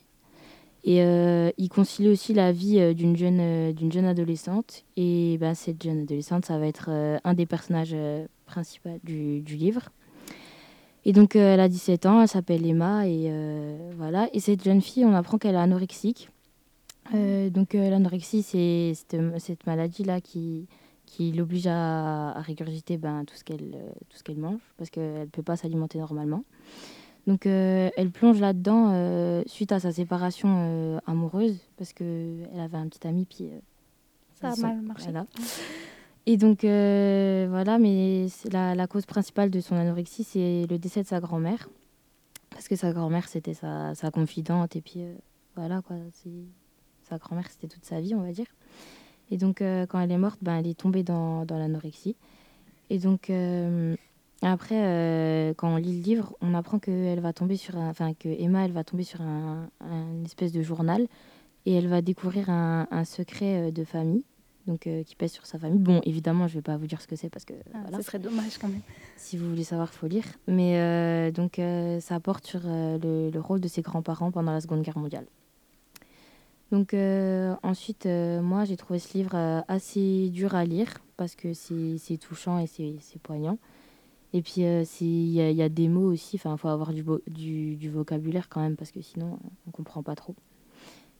Et 0.88 1.02
euh, 1.02 1.50
il 1.58 1.68
concilie 1.68 2.10
aussi 2.10 2.36
la 2.36 2.52
vie 2.52 2.80
euh, 2.80 2.94
d'une 2.94 3.18
jeune, 3.18 3.40
euh, 3.42 3.74
d'une 3.74 3.92
jeune 3.92 4.06
adolescente. 4.06 4.86
Et 4.96 5.36
ben, 5.40 5.56
cette 5.56 5.82
jeune 5.84 6.02
adolescente, 6.02 6.46
ça 6.46 6.60
va 6.60 6.68
être 6.68 6.90
un 7.24 7.34
des 7.34 7.48
personnages 7.48 7.96
principaux 8.46 9.00
du, 9.04 9.42
du 9.42 9.56
livre. 9.56 9.90
Et 11.04 11.12
donc, 11.12 11.36
elle 11.36 11.60
a 11.60 11.68
17 11.68 12.06
ans, 12.06 12.22
elle 12.22 12.28
s'appelle 12.28 12.66
Emma. 12.66 13.08
Et 13.08 13.32
voilà. 13.98 14.30
Et 14.34 14.40
cette 14.40 14.64
jeune 14.64 14.82
fille, 14.82 15.06
on 15.06 15.14
apprend 15.14 15.38
qu'elle 15.38 15.56
est 15.56 15.58
anorexique. 15.58 16.30
Donc, 17.14 17.74
l'anorexie, 17.74 18.44
c'est 18.44 18.94
cette, 19.40 19.66
maladie-là 19.68 20.22
qui, 20.22 20.68
qui 21.06 21.32
l'oblige 21.32 21.68
à, 21.68 22.32
à 22.32 22.42
régurgiter 22.42 22.98
ben, 22.98 23.24
tout 23.26 23.36
ce 23.36 23.44
qu'elle 23.44 23.78
tout 24.10 24.18
ce 24.18 24.24
qu'elle 24.24 24.40
mange 24.40 24.62
parce 24.78 24.90
qu'elle 24.90 25.22
ne 25.22 25.26
peut 25.26 25.44
pas 25.44 25.58
s'alimenter 25.58 26.00
normalement. 26.00 26.44
Donc, 27.28 27.48
euh, 27.48 27.90
elle 27.98 28.12
plonge 28.12 28.40
là-dedans 28.40 28.92
euh, 28.94 29.42
suite 29.48 29.72
à 29.72 29.80
sa 29.80 29.92
séparation 29.92 30.48
euh, 30.50 31.00
amoureuse 31.08 31.58
parce 31.78 31.92
qu'elle 31.92 32.60
avait 32.60 32.78
un 32.78 32.88
petit 32.88 33.08
ami, 33.08 33.26
puis 33.26 33.50
Ça 34.40 34.52
a 34.52 34.56
mal 34.58 34.82
marché. 34.82 35.06
voilà. 35.12 35.26
Et 36.28 36.38
donc, 36.38 36.60
voilà, 36.62 37.78
mais 37.80 38.28
la, 38.52 38.76
la 38.76 38.88
cause 38.88 39.06
principale 39.06 39.50
de 39.50 39.60
son 39.60 39.76
anorexie, 39.76 40.24
c'est 40.24 40.66
le 40.70 40.78
décès 40.78 41.04
de 41.04 41.08
sa 41.08 41.20
grand-mère. 41.20 41.70
Parce 42.52 42.68
que 42.68 42.76
sa 42.76 42.94
grand-mère, 42.94 43.28
c'était 43.28 43.54
sa, 43.54 43.94
sa 43.96 44.12
confidente. 44.12 44.76
Et 44.76 44.82
puis, 44.82 45.02
voilà, 45.56 45.82
quoi. 45.82 45.98
Sa 47.10 47.18
grand-mère, 47.18 47.50
c'était 47.50 47.68
toute 47.68 47.86
sa 47.86 48.02
vie, 48.02 48.16
on 48.16 48.22
va 48.22 48.32
dire. 48.32 48.48
Et 49.30 49.38
donc, 49.38 49.58
quand 49.60 50.00
elle 50.00 50.12
est 50.12 50.18
morte, 50.18 50.40
ben, 50.42 50.58
elle 50.58 50.68
est 50.68 50.80
tombée 50.80 51.04
dans, 51.04 51.46
dans 51.46 51.58
l'anorexie. 51.60 52.16
Et 52.90 52.98
donc, 52.98 53.30
après, 54.52 54.76
euh, 54.78 55.54
quand 55.56 55.70
on 55.74 55.78
lit 55.78 55.98
le 55.98 56.04
livre, 56.04 56.36
on 56.42 56.54
apprend 56.54 56.78
que 56.80 56.92
elle 56.92 57.20
va 57.20 57.34
tomber 57.34 57.58
sur 57.58 57.78
un, 57.78 57.90
enfin, 57.90 58.14
que 58.14 58.30
Emma, 58.30 58.66
elle 58.66 58.72
va 58.72 58.84
tomber 58.84 59.04
sur 59.04 59.22
un, 59.22 59.70
un 59.82 60.24
espèce 60.26 60.52
de 60.52 60.62
journal 60.62 61.08
et 61.66 61.74
elle 61.74 61.88
va 61.88 62.02
découvrir 62.02 62.50
un, 62.50 62.88
un 62.92 63.06
secret 63.06 63.68
euh, 63.68 63.72
de 63.72 63.84
famille, 63.84 64.24
donc 64.68 64.88
euh, 64.88 65.04
qui 65.04 65.16
pèse 65.16 65.32
sur 65.32 65.46
sa 65.46 65.58
famille. 65.58 65.80
Bon, 65.80 66.00
évidemment, 66.04 66.48
je 66.48 66.56
vais 66.56 66.62
pas 66.62 66.78
vous 66.78 66.86
dire 66.86 67.02
ce 67.02 67.08
que 67.08 67.16
c'est 67.16 67.30
parce 67.30 67.46
que 67.46 67.54
Ah, 67.74 67.80
voilà, 67.84 67.98
Ce 67.98 68.04
serait 68.04 68.20
dommage 68.20 68.58
quand 68.60 68.68
même. 68.68 68.82
si 69.18 69.38
vous 69.38 69.50
voulez 69.50 69.64
savoir, 69.64 69.92
faut 69.92 70.08
lire. 70.08 70.26
Mais 70.48 70.78
euh, 70.80 71.32
donc, 71.32 71.60
ça 72.02 72.20
porte 72.20 72.46
sur 72.46 72.60
le, 72.64 73.30
le 73.32 73.40
rôle 73.40 73.62
de 73.62 73.68
ses 73.68 73.82
grands-parents 73.82 74.32
pendant 74.32 74.52
la 74.52 74.62
Seconde 74.62 74.82
Guerre 74.84 74.98
mondiale. 75.00 75.26
Donc 76.72 76.94
ensuite, 77.64 78.06
moi, 78.08 78.66
j'ai 78.66 78.76
trouvé 78.76 79.00
ce 79.00 79.18
livre 79.18 79.64
assez 79.68 80.30
dur 80.30 80.56
à 80.56 80.66
lire 80.66 80.90
parce 81.16 81.36
que 81.36 81.54
c'est 81.54 82.18
touchant 82.18 82.60
et 82.60 82.68
c'est 82.68 83.22
poignant. 83.22 83.58
Et 84.34 84.42
puis, 84.42 84.66
euh, 84.66 84.84
il 85.02 85.30
y, 85.32 85.42
a- 85.42 85.50
il 85.52 85.56
y 85.58 85.62
a 85.62 85.70
des 85.70 85.88
mots 85.88 86.12
aussi, 86.12 86.36
il 86.36 86.40
faut 86.40 86.68
avoir 86.68 86.94
du, 86.94 87.04
du, 87.28 87.76
du 87.78 87.90
vocabulaire 87.90 88.50
quand 88.50 88.62
même 88.62 88.76
parce 88.76 88.92
que 88.92 89.02
sinon, 89.02 89.34
euh, 89.34 89.48
on 89.68 89.72
comprend 89.72 90.04
pas 90.04 90.16
trop. 90.16 90.36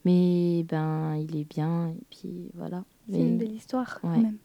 Mais 0.04 0.64
ben, 0.68 1.16
il 1.16 1.36
est 1.36 1.44
bien 1.48 1.88
et 1.90 2.04
puis 2.10 2.50
voilà. 2.54 2.84
C'est 3.10 3.18
une 3.18 3.38
belle 3.38 3.52
histoire 3.52 4.00
quand 4.00 4.08
même. 4.08 4.36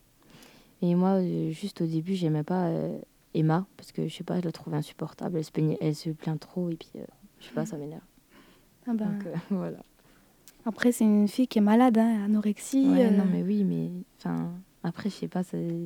et 0.81 0.95
moi, 0.95 1.19
euh, 1.19 1.51
juste 1.51 1.81
au 1.81 1.85
début, 1.85 2.15
j'aimais 2.15 2.43
pas 2.43 2.67
euh, 2.67 2.97
Emma 3.33 3.65
parce 3.77 3.91
que 3.91 4.07
je 4.07 4.15
sais 4.15 4.23
pas, 4.23 4.39
je 4.39 4.45
la 4.45 4.51
trouvais 4.51 4.77
insupportable. 4.77 5.37
Elle 5.37 5.45
se, 5.45 5.51
plaignait- 5.51 5.77
elle 5.81 5.95
se 5.95 6.09
plaint 6.09 6.39
trop 6.39 6.69
et 6.69 6.75
puis 6.77 6.89
euh, 6.95 7.03
je 7.39 7.47
sais 7.47 7.53
pas, 7.53 7.65
ça 7.65 7.77
m'énerve. 7.77 8.01
Ah 8.87 8.93
ben, 8.93 9.11
Donc 9.11 9.25
euh, 9.27 9.35
voilà. 9.51 9.79
Après, 10.65 10.91
c'est 10.91 11.03
une 11.05 11.27
fille 11.27 11.47
qui 11.47 11.57
est 11.59 11.61
malade, 11.61 11.97
hein, 11.97 12.23
anorexie. 12.25 12.87
Ouais, 12.87 13.05
euh, 13.05 13.11
non 13.11 13.25
mais 13.25 13.43
oui, 13.43 13.63
mais 13.63 13.89
enfin 14.17 14.51
après 14.83 15.09
je 15.11 15.15
sais 15.15 15.27
pas, 15.27 15.43
c'est- 15.43 15.85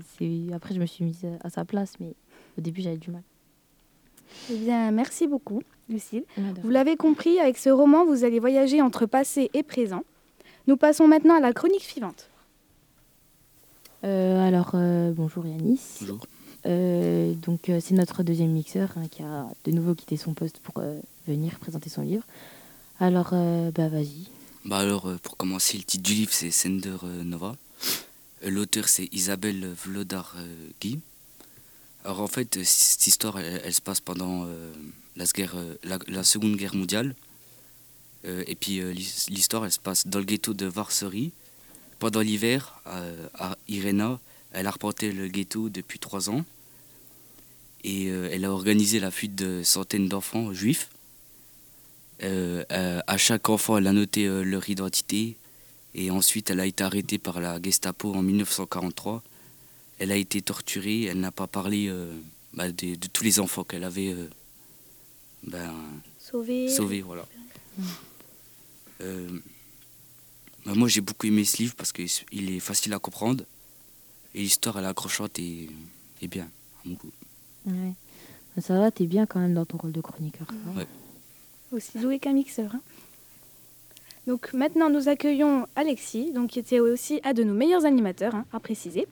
après 0.54 0.74
je 0.76 0.80
me 0.80 0.86
suis 0.86 1.04
mise 1.04 1.26
à 1.42 1.50
sa 1.50 1.66
place, 1.66 1.94
mais 2.00 2.14
au 2.58 2.62
début 2.62 2.82
j'avais 2.82 2.98
du 2.98 3.12
mal. 3.12 3.24
Eh 4.52 4.58
bien, 4.58 4.92
merci 4.92 5.28
beaucoup, 5.28 5.62
Lucille. 5.90 6.24
Vous 6.64 6.70
l'avez 6.70 6.98
compris, 6.98 7.40
avec 7.40 7.58
ce 7.58 7.70
roman, 7.70 8.06
vous 8.06 8.24
allez 8.24 8.40
voyager 8.40 8.82
entre 8.82 9.06
passé 9.06 9.50
et 9.54 9.64
présent. 9.64 10.04
Nous 10.68 10.78
passons 10.78 11.08
maintenant 11.08 11.36
à 11.36 11.40
la 11.40 11.54
chronique 11.54 11.84
suivante. 11.84 12.30
Euh, 14.04 14.48
alors 14.48 14.72
euh, 14.74 15.12
bonjour 15.12 15.46
Yanis. 15.46 15.80
Bonjour. 16.02 16.26
Euh, 16.66 17.34
donc 17.34 17.70
euh, 17.70 17.80
c'est 17.80 17.94
notre 17.94 18.24
deuxième 18.24 18.52
mixeur 18.52 18.92
hein, 18.98 19.08
qui 19.10 19.24
a 19.24 19.48
de 19.64 19.72
nouveau 19.72 19.96
quitté 19.96 20.18
son 20.18 20.34
poste 20.34 20.60
pour 20.60 20.76
euh, 20.78 21.00
venir 21.28 21.58
présenter 21.60 21.90
son 21.90 22.02
livre. 22.02 22.24
Alors 23.00 23.30
euh, 23.34 23.72
bah 23.72 23.88
vas-y. 23.88 24.28
Bah 24.66 24.80
alors, 24.80 25.06
euh, 25.06 25.18
pour 25.22 25.38
commencer, 25.38 25.78
le 25.78 25.84
titre 25.84 26.04
du 26.04 26.14
livre, 26.14 26.34
c'est 26.34 26.50
Sender 26.50 26.96
euh, 27.04 27.24
Nova. 27.24 27.56
L'auteur, 28.44 28.88
c'est 28.88 29.08
Isabelle 29.14 29.64
Vlodar 29.86 30.36
euh, 30.40 30.70
Guy. 30.82 31.00
Alors 32.06 32.22
en 32.22 32.28
fait, 32.28 32.58
euh, 32.58 32.62
cette 32.64 33.08
histoire, 33.08 33.40
elle, 33.40 33.74
se 33.74 33.82
passe 33.82 34.00
pendant 34.00 34.46
euh, 34.46 34.72
la, 35.16 35.26
guerre, 35.26 35.56
euh, 35.56 35.76
la, 36.08 36.24
Seconde 36.24 36.56
Guerre 36.56 36.76
mondiale. 36.76 37.16
Et 38.48 38.56
puis 38.56 38.82
l'his- 38.82 39.28
l'histoire, 39.30 39.66
elle 39.66 39.72
se 39.72 39.78
passe 39.78 40.08
dans 40.08 40.18
le 40.18 40.26
ghetto 40.26 40.56
de 40.56 40.66
Varsovie. 40.66 41.32
Pendant 42.00 42.22
l'hiver, 42.22 42.82
à 43.36 43.56
Irena, 43.68 44.20
elle 44.52 44.66
a 44.66 44.72
reporté 44.72 45.12
le 45.12 45.28
ghetto 45.28 45.70
depuis 45.70 46.00
trois 46.00 46.32
ans. 46.32 46.44
Et 47.84 48.08
elle 48.08 48.44
a 48.44 48.52
organisé 48.52 49.00
la 49.00 49.12
fuite 49.12 49.36
de 49.36 49.62
centaines 49.62 50.10
d'enfants 50.10 50.52
juifs. 50.56 50.90
À 52.24 53.18
chaque 53.18 53.48
enfant, 53.48 53.78
elle 53.78 53.86
a 53.86 53.94
noté 53.94 54.26
leur 54.26 54.68
identité. 54.72 55.38
Et 55.94 56.10
ensuite, 56.10 56.50
elle 56.50 56.62
a 56.62 56.66
été 56.66 56.84
arrêtée 56.84 57.20
par 57.20 57.40
la 57.40 57.62
Gestapo 57.62 58.12
en 58.12 58.24
1943. 58.24 59.22
Elle 60.00 60.12
a 60.12 60.16
été 60.18 60.42
torturée. 60.42 61.04
Elle 61.04 61.20
n'a 61.20 61.32
pas 61.32 61.48
parlé 61.48 61.88
euh, 61.88 62.12
bah, 62.54 62.70
de, 62.72 62.96
de 62.96 63.08
tous 63.08 63.24
les 63.24 63.40
enfants 63.40 63.64
qu'elle 63.64 63.84
avait 63.84 64.14
euh, 64.14 64.28
ben, 65.44 65.74
sauvés. 66.20 67.02
Voilà. 67.02 67.26
Euh, 69.02 69.28
bah, 70.66 70.74
moi, 70.76 70.88
j'ai 70.88 71.02
beaucoup 71.02 71.28
aimé 71.28 71.44
ce 71.46 71.58
livre 71.58 71.76
parce 71.76 71.92
qu'il 71.92 72.50
est 72.50 72.60
facile 72.60 72.94
à 72.94 73.00
comprendre. 73.00 73.44
Et 74.34 74.40
l'histoire, 74.42 74.78
elle 74.78 74.86
est 74.86 74.88
accrochante 74.90 75.40
et, 75.40 75.70
et 76.22 76.28
bien. 76.28 76.44
à 76.44 76.88
mon 76.88 76.96
goût. 76.96 77.12
Ouais. 77.66 77.94
Ça 78.62 78.78
va, 78.80 78.92
t'es 78.92 79.06
bien 79.06 79.26
quand 79.26 79.40
même 79.40 79.54
dans 79.54 79.66
ton 79.66 79.78
rôle 79.78 79.92
de 79.92 80.02
chroniqueur. 80.02 80.48
va 80.74 80.80
Ouais. 80.82 80.88
Aussi 81.72 81.98
doué 82.00 82.20
qu'un 82.20 82.34
mixeur. 82.34 82.74
hein. 82.74 82.82
Donc 84.28 84.54
maintenant, 84.54 84.90
nous 84.90 85.08
accueillons 85.08 85.68
Alexis, 85.76 86.32
donc, 86.32 86.52
qui 86.52 86.60
était 86.60 86.80
aussi 86.80 87.20
un 87.24 87.34
de 87.34 87.44
nos 87.44 87.54
meilleurs 87.54 87.86
animateurs, 87.86 88.34
hein, 88.34 88.46
à 88.54 88.60
préciser, 88.60 89.08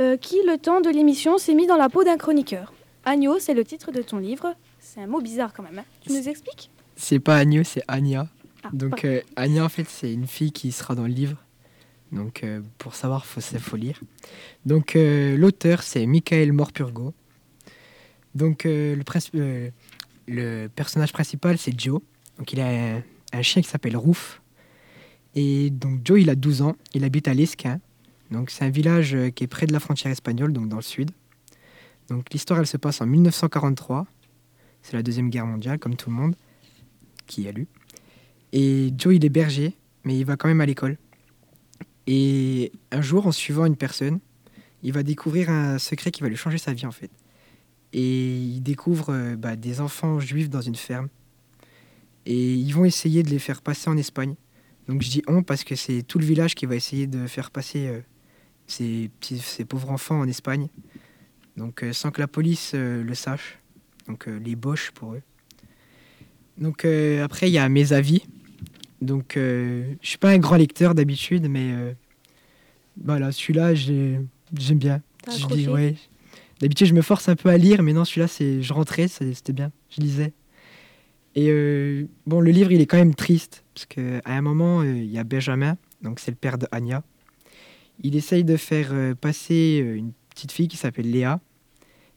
euh, 0.00 0.16
qui, 0.16 0.36
le 0.46 0.56
temps 0.58 0.80
de 0.80 0.90
l'émission, 0.90 1.38
s'est 1.38 1.54
mis 1.54 1.66
dans 1.66 1.76
la 1.76 1.88
peau 1.88 2.04
d'un 2.04 2.16
chroniqueur. 2.16 2.72
Agneau, 3.04 3.38
c'est 3.38 3.54
le 3.54 3.64
titre 3.64 3.90
de 3.92 4.02
ton 4.02 4.18
livre. 4.18 4.54
C'est 4.80 5.00
un 5.00 5.06
mot 5.06 5.20
bizarre 5.20 5.52
quand 5.52 5.62
même. 5.62 5.78
hein. 5.78 5.84
Tu 6.00 6.12
nous 6.12 6.28
expliques 6.28 6.70
C'est 6.96 7.18
pas 7.20 7.36
Agneau, 7.36 7.64
c'est 7.64 7.82
Anya. 7.88 8.28
Ah, 8.62 8.70
Donc 8.72 9.04
euh, 9.04 9.20
Anya, 9.36 9.64
en 9.64 9.68
fait, 9.68 9.88
c'est 9.88 10.12
une 10.12 10.26
fille 10.26 10.52
qui 10.52 10.72
sera 10.72 10.94
dans 10.94 11.02
le 11.02 11.12
livre. 11.12 11.36
Donc 12.12 12.42
euh, 12.42 12.60
pour 12.78 12.94
savoir, 12.94 13.26
faut, 13.26 13.40
faut 13.40 13.76
lire. 13.76 14.00
Donc 14.64 14.96
euh, 14.96 15.36
l'auteur, 15.36 15.82
c'est 15.82 16.06
Michael 16.06 16.52
Morpurgo. 16.52 17.12
Donc 18.34 18.64
le, 18.64 19.72
personnage 20.68 21.12
principal, 21.12 21.58
c'est 21.58 21.78
Joe. 21.78 22.00
Donc 22.38 22.52
il 22.52 22.60
a 22.60 22.68
un, 22.68 23.02
un 23.32 23.42
chien 23.42 23.62
qui 23.62 23.68
s'appelle 23.68 23.96
Rouf. 23.96 24.40
Et 25.34 25.70
donc 25.70 26.00
Joe, 26.04 26.20
il 26.20 26.30
a 26.30 26.34
12 26.34 26.62
ans. 26.62 26.76
Il 26.94 27.04
habite 27.04 27.28
à 27.28 27.34
Lesquin. 27.34 27.80
Donc 28.30 28.50
c'est 28.50 28.64
un 28.64 28.70
village 28.70 29.14
euh, 29.14 29.30
qui 29.30 29.44
est 29.44 29.48
près 29.48 29.66
de 29.66 29.72
la 29.72 29.80
frontière 29.80 30.12
espagnole, 30.12 30.52
donc 30.52 30.68
dans 30.68 30.76
le 30.76 30.82
sud. 30.82 31.10
Donc 32.08 32.32
l'histoire, 32.32 32.66
se 32.66 32.76
passe 32.76 33.00
en 33.00 33.06
1943. 33.06 34.06
C'est 34.82 34.94
la 34.94 35.02
Deuxième 35.02 35.30
Guerre 35.30 35.46
mondiale, 35.46 35.78
comme 35.78 35.96
tout 35.96 36.10
le 36.10 36.16
monde 36.16 36.34
qui 37.26 37.46
a 37.48 37.52
lu. 37.52 37.66
Et 38.52 38.92
Joe, 38.96 39.14
il 39.14 39.24
est 39.24 39.30
berger, 39.30 39.74
mais 40.04 40.16
il 40.18 40.24
va 40.24 40.36
quand 40.36 40.48
même 40.48 40.60
à 40.60 40.66
l'école. 40.66 40.96
Et 42.06 42.72
un 42.90 43.02
jour, 43.02 43.26
en 43.26 43.32
suivant 43.32 43.66
une 43.66 43.76
personne, 43.76 44.20
il 44.82 44.92
va 44.92 45.02
découvrir 45.02 45.50
un 45.50 45.78
secret 45.78 46.10
qui 46.10 46.22
va 46.22 46.28
lui 46.28 46.36
changer 46.36 46.56
sa 46.56 46.72
vie, 46.72 46.86
en 46.86 46.90
fait. 46.90 47.10
Et 47.92 48.38
il 48.38 48.60
découvre 48.60 49.10
euh, 49.10 49.36
bah, 49.36 49.56
des 49.56 49.80
enfants 49.80 50.20
juifs 50.20 50.48
dans 50.48 50.62
une 50.62 50.76
ferme. 50.76 51.08
Et 52.24 52.54
ils 52.54 52.72
vont 52.72 52.84
essayer 52.84 53.22
de 53.22 53.30
les 53.30 53.38
faire 53.38 53.60
passer 53.60 53.90
en 53.90 53.96
Espagne. 53.96 54.34
Donc 54.86 55.02
je 55.02 55.10
dis 55.10 55.22
on 55.26 55.42
parce 55.42 55.64
que 55.64 55.74
c'est 55.76 56.02
tout 56.02 56.18
le 56.18 56.24
village 56.24 56.54
qui 56.54 56.66
va 56.66 56.74
essayer 56.74 57.06
de 57.06 57.26
faire 57.26 57.50
passer 57.50 57.88
euh, 57.88 58.00
ces, 58.68 59.10
petits, 59.18 59.38
ces 59.38 59.64
pauvres 59.64 59.90
enfants 59.90 60.20
en 60.20 60.28
Espagne. 60.28 60.68
Donc 61.56 61.82
euh, 61.82 61.92
sans 61.92 62.12
que 62.12 62.20
la 62.20 62.28
police 62.28 62.72
euh, 62.74 63.02
le 63.02 63.14
sache. 63.14 63.58
Donc 64.06 64.28
euh, 64.28 64.38
les 64.38 64.54
boches 64.54 64.92
pour 64.92 65.14
eux. 65.14 65.22
Donc 66.58 66.84
après, 66.84 67.48
il 67.48 67.52
y 67.52 67.58
a 67.58 67.68
mes 67.68 67.92
avis. 67.92 68.22
Donc 69.00 69.34
je 69.36 69.94
suis 70.02 70.18
pas 70.18 70.30
un 70.30 70.38
grand 70.38 70.56
lecteur 70.56 70.92
d'habitude, 70.94 71.46
mais 71.48 71.72
voilà, 73.00 73.30
celui-là, 73.30 73.76
j'ai- 73.76 74.18
j'aime 74.56 74.78
bien. 74.78 75.00
T'as 75.22 75.32
Je 75.32 75.36
dis, 75.36 75.42
accroché 75.44 75.68
ouais? 75.68 75.94
D'habitude, 76.60 76.88
je 76.88 76.94
me 76.94 77.02
force 77.02 77.28
un 77.28 77.36
peu 77.36 77.48
à 77.48 77.56
lire, 77.56 77.84
mais 77.84 77.92
non, 77.92 78.04
celui-là, 78.04 78.26
c'est, 78.26 78.60
je 78.60 78.72
rentrais, 78.72 79.06
c'était 79.06 79.52
bien. 79.52 79.70
Je 79.88 80.00
lisais. 80.00 80.32
Et 81.36 81.46
euh, 81.50 82.06
bon, 82.26 82.40
le 82.40 82.50
livre, 82.50 82.72
il 82.72 82.80
est 82.80 82.86
quand 82.86 82.96
même 82.96 83.14
triste, 83.14 83.62
parce 83.72 83.86
qu'à 83.86 84.20
un 84.24 84.42
moment, 84.42 84.80
euh, 84.80 84.96
il 84.96 85.12
y 85.12 85.18
a 85.18 85.22
Benjamin, 85.22 85.76
donc 86.02 86.18
c'est 86.18 86.32
le 86.32 86.36
père 86.36 86.58
de 86.58 86.66
Anya. 86.72 87.04
Il 88.02 88.16
essaye 88.16 88.44
de 88.44 88.56
faire 88.56 88.90
euh, 88.92 89.14
passer 89.14 89.82
euh, 89.84 89.96
une 89.96 90.12
petite 90.30 90.52
fille 90.52 90.68
qui 90.68 90.76
s'appelle 90.76 91.10
Léa, 91.10 91.40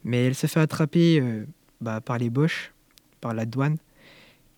mais 0.04 0.26
elle 0.26 0.36
se 0.36 0.48
fait 0.48 0.60
attraper 0.60 1.20
euh, 1.20 1.46
bah, 1.80 2.02
par 2.02 2.18
les 2.18 2.30
Boches, 2.30 2.72
par 3.20 3.34
la 3.34 3.46
douane. 3.46 3.78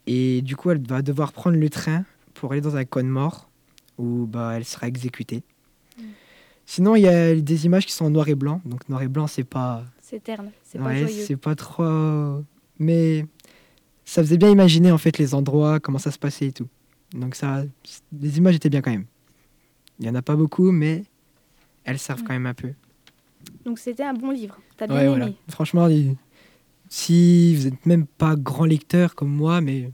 Et 0.05 0.41
du 0.41 0.55
coup, 0.55 0.69
elle 0.71 0.86
va 0.86 1.01
devoir 1.01 1.31
prendre 1.31 1.57
le 1.57 1.69
train 1.69 2.03
pour 2.33 2.51
aller 2.51 2.62
dans 2.62 2.75
un 2.75 2.83
coin 2.86 3.03
de 3.03 3.09
mort, 3.09 3.49
où 3.97 4.25
bah, 4.27 4.53
elle 4.55 4.65
sera 4.65 4.88
exécutée. 4.88 5.43
Sinon, 6.65 6.95
il 6.95 7.01
y 7.01 7.07
a 7.07 7.36
des 7.36 7.65
images 7.65 7.86
qui 7.86 7.91
sont 7.91 8.05
en 8.05 8.09
noir 8.09 8.27
et 8.29 8.36
blanc. 8.36 8.62
Donc, 8.65 8.88
noir 8.88 9.01
et 9.01 9.07
blanc, 9.09 9.27
c'est 9.27 9.43
pas. 9.43 9.83
C'est 10.01 10.23
terne, 10.23 10.49
c'est 10.63 10.77
pas 10.77 10.86
Ouais, 10.86 10.99
joyeux. 10.99 11.23
c'est 11.25 11.36
pas 11.36 11.55
trop. 11.55 12.41
Mais 12.79 13.25
ça 14.05 14.21
faisait 14.23 14.38
bien 14.38 14.49
imaginer 14.49 14.91
en 14.91 14.97
fait 14.97 15.17
les 15.17 15.33
endroits, 15.36 15.79
comment 15.79 15.99
ça 15.99 16.12
se 16.12 16.17
passait 16.19 16.47
et 16.47 16.51
tout. 16.53 16.67
Donc, 17.13 17.36
ça, 17.36 17.63
les 18.17 18.38
images 18.38 18.55
étaient 18.55 18.69
bien 18.69 18.81
quand 18.81 18.91
même. 18.91 19.05
Il 19.99 20.05
y 20.05 20.09
en 20.09 20.15
a 20.15 20.21
pas 20.21 20.36
beaucoup, 20.38 20.71
mais 20.71 21.03
elles 21.86 22.00
servent 22.00 22.22
Ouais. 22.22 22.28
quand 22.28 22.34
même 22.34 22.46
un 22.46 22.54
peu. 22.54 22.69
Donc 23.65 23.80
c'était 23.80 24.04
un 24.04 24.13
bon 24.13 24.32
livre. 24.32 24.58
T'as 24.78 24.88
bien 24.88 24.96
Ouais, 24.96 25.02
aimé. 25.06 25.10
voilà. 25.10 25.32
Franchement, 25.50 25.88
si 26.89 27.56
vous 27.56 27.63
n'êtes 27.69 27.86
même 27.86 28.06
pas 28.06 28.36
grand 28.36 28.65
lecteur 28.65 29.15
comme 29.15 29.32
moi, 29.32 29.62
mais 29.62 29.91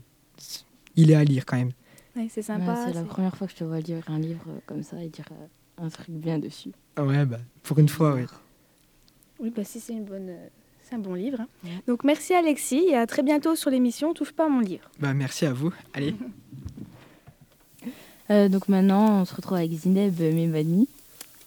il 0.96 1.10
est 1.10 1.14
à 1.14 1.24
lire 1.24 1.46
quand 1.46 1.56
même. 1.56 1.70
Ouais, 2.16 2.26
c'est 2.28 2.40
Ouais, 2.40 2.42
sympa. 2.58 2.86
c'est 2.86 2.94
la 2.94 3.02
première 3.04 3.36
fois 3.36 3.46
que 3.46 3.52
je 3.52 3.58
te 3.58 3.64
vois 3.64 3.80
lire 3.80 4.02
un 4.08 4.18
livre 4.18 4.44
euh, 4.48 4.58
comme 4.66 4.82
ça 4.82 5.02
et 5.02 5.08
dire 5.08 5.24
euh, 5.32 5.84
un 5.84 5.88
truc 5.88 6.10
bien 6.10 6.38
dessus. 6.38 6.70
Ouais, 6.98 7.24
bah, 7.24 7.38
pour 7.62 7.78
une 7.78 7.88
fois, 7.88 8.14
oui. 8.14 8.22
Oui, 9.38 9.50
bah 9.54 9.64
si 9.64 9.80
c'est 9.80 9.92
une 9.94 10.04
bonne, 10.04 10.28
euh, 10.28 10.48
c'est 10.82 10.96
un 10.96 10.98
bon 10.98 11.14
livre. 11.14 11.40
hein. 11.40 11.48
Donc 11.86 12.04
merci 12.04 12.34
Alexis 12.34 12.84
et 12.88 12.96
à 12.96 13.06
très 13.06 13.22
bientôt 13.22 13.54
sur 13.56 13.70
l'émission 13.70 14.12
Touche 14.12 14.32
pas 14.32 14.46
à 14.46 14.48
mon 14.48 14.60
livre. 14.60 14.90
Bah, 14.98 15.14
merci 15.14 15.46
à 15.46 15.52
vous. 15.52 15.72
Allez. 15.94 16.14
Euh, 18.30 18.48
donc 18.48 18.68
maintenant, 18.68 19.22
on 19.22 19.24
se 19.24 19.34
retrouve 19.34 19.56
avec 19.56 19.72
Zineb 19.72 20.20
Memani. 20.20 20.86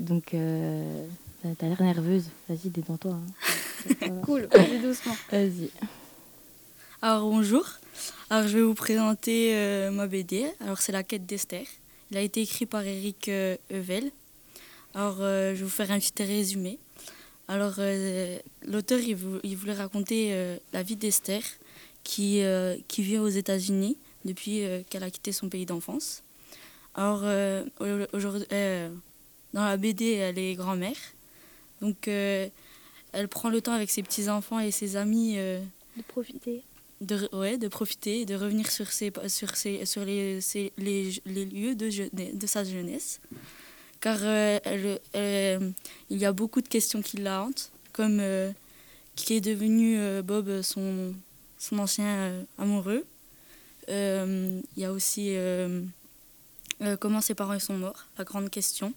Donc, 0.04 0.34
euh, 0.34 1.08
t'as- 1.58 1.68
l'air 1.70 1.82
nerveuse. 1.82 2.26
Vas-y, 2.50 2.70
détends-toi. 2.70 3.14
hein. 3.14 4.22
Cool, 4.26 4.48
vas-y 4.54 4.80
doucement. 4.80 5.16
Vas-y. 5.32 5.70
Alors 7.02 7.30
bonjour, 7.30 7.66
alors 8.30 8.48
je 8.48 8.58
vais 8.58 8.64
vous 8.64 8.74
présenter 8.76 9.56
euh, 9.56 9.92
ma 9.92 10.08
BD. 10.08 10.46
Alors 10.62 10.80
c'est 10.80 10.92
La 10.94 11.04
quête 11.04 11.26
d'Esther. 11.26 11.66
Il 12.12 12.18
a 12.18 12.22
été 12.22 12.42
écrit 12.42 12.66
par 12.66 12.84
Eric 12.86 13.28
euh, 13.28 13.58
Heuvel. 13.72 14.10
Alors 14.94 15.18
euh, 15.20 15.50
je 15.54 15.60
vais 15.60 15.64
vous 15.66 15.70
faire 15.70 15.92
un 15.92 16.00
petit 16.00 16.24
résumé. 16.24 16.80
Alors 17.50 17.74
euh, 17.80 18.38
l'auteur 18.66 19.00
il, 19.00 19.16
vou- 19.18 19.40
il 19.44 19.58
voulait 19.58 19.74
raconter 19.74 20.30
euh, 20.32 20.56
la 20.72 20.82
vie 20.82 20.96
d'Esther 20.96 21.42
qui, 22.06 22.42
euh, 22.42 22.78
qui 22.88 23.02
vit 23.04 23.18
aux 23.18 23.28
États-Unis 23.28 23.98
depuis 24.24 24.64
euh, 24.64 24.82
qu'elle 24.90 25.04
a 25.04 25.12
quitté 25.12 25.34
son 25.34 25.50
pays 25.50 25.66
d'enfance. 25.66 26.24
Alors 26.96 27.22
euh, 27.24 27.66
au- 27.82 28.16
aujourd'hui, 28.16 28.46
euh, 28.54 28.90
dans 29.54 29.64
la 29.66 29.78
BD 29.78 30.12
elle 30.14 30.38
est 30.40 30.56
grand-mère. 30.56 30.96
Donc 31.82 32.08
euh, 32.08 32.48
elle 33.12 33.28
prend 33.28 33.50
le 33.50 33.62
temps 33.62 33.74
avec 33.74 33.90
ses 33.92 34.04
petits-enfants 34.04 34.60
et 34.60 34.72
ses 34.72 34.96
amis 34.96 35.36
euh, 35.38 35.62
De 35.98 36.02
profiter. 36.04 36.64
de, 37.02 37.30
ouais, 37.34 37.58
de 37.58 37.68
profiter 37.68 38.22
et 38.22 38.26
de 38.26 38.36
revenir 38.36 38.70
sur, 38.72 38.92
ses, 38.92 39.12
sur, 39.28 39.56
ses, 39.56 39.86
sur 39.86 40.04
les, 40.06 40.42
ses- 40.42 40.72
les, 40.78 41.12
les 41.26 41.46
lieux 41.46 41.76
de, 41.76 41.90
de 42.36 42.48
sa 42.48 42.64
jeunesse. 42.64 43.20
Car 44.00 44.18
euh, 44.22 44.60
elle- 45.14 45.74
il 46.10 46.18
y 46.18 46.26
a 46.26 46.32
beaucoup 46.34 46.62
de 46.62 46.68
questions 46.68 47.02
qui 47.02 47.18
la 47.18 47.44
hantent, 47.44 47.72
comme 47.94 48.22
qui 49.16 49.36
est 49.36 49.42
devenu 49.42 49.98
Bob 50.24 50.62
son, 50.62 51.14
son 51.60 51.78
ancien 51.80 52.34
amoureux. 52.58 53.06
Il 53.88 54.64
y 54.78 54.86
a 54.86 54.92
aussi 54.92 55.36
comment 57.00 57.22
ses 57.22 57.36
parents 57.36 57.60
sont 57.60 57.78
morts, 57.78 58.08
la 58.18 58.24
grande 58.24 58.50
question. 58.50 58.94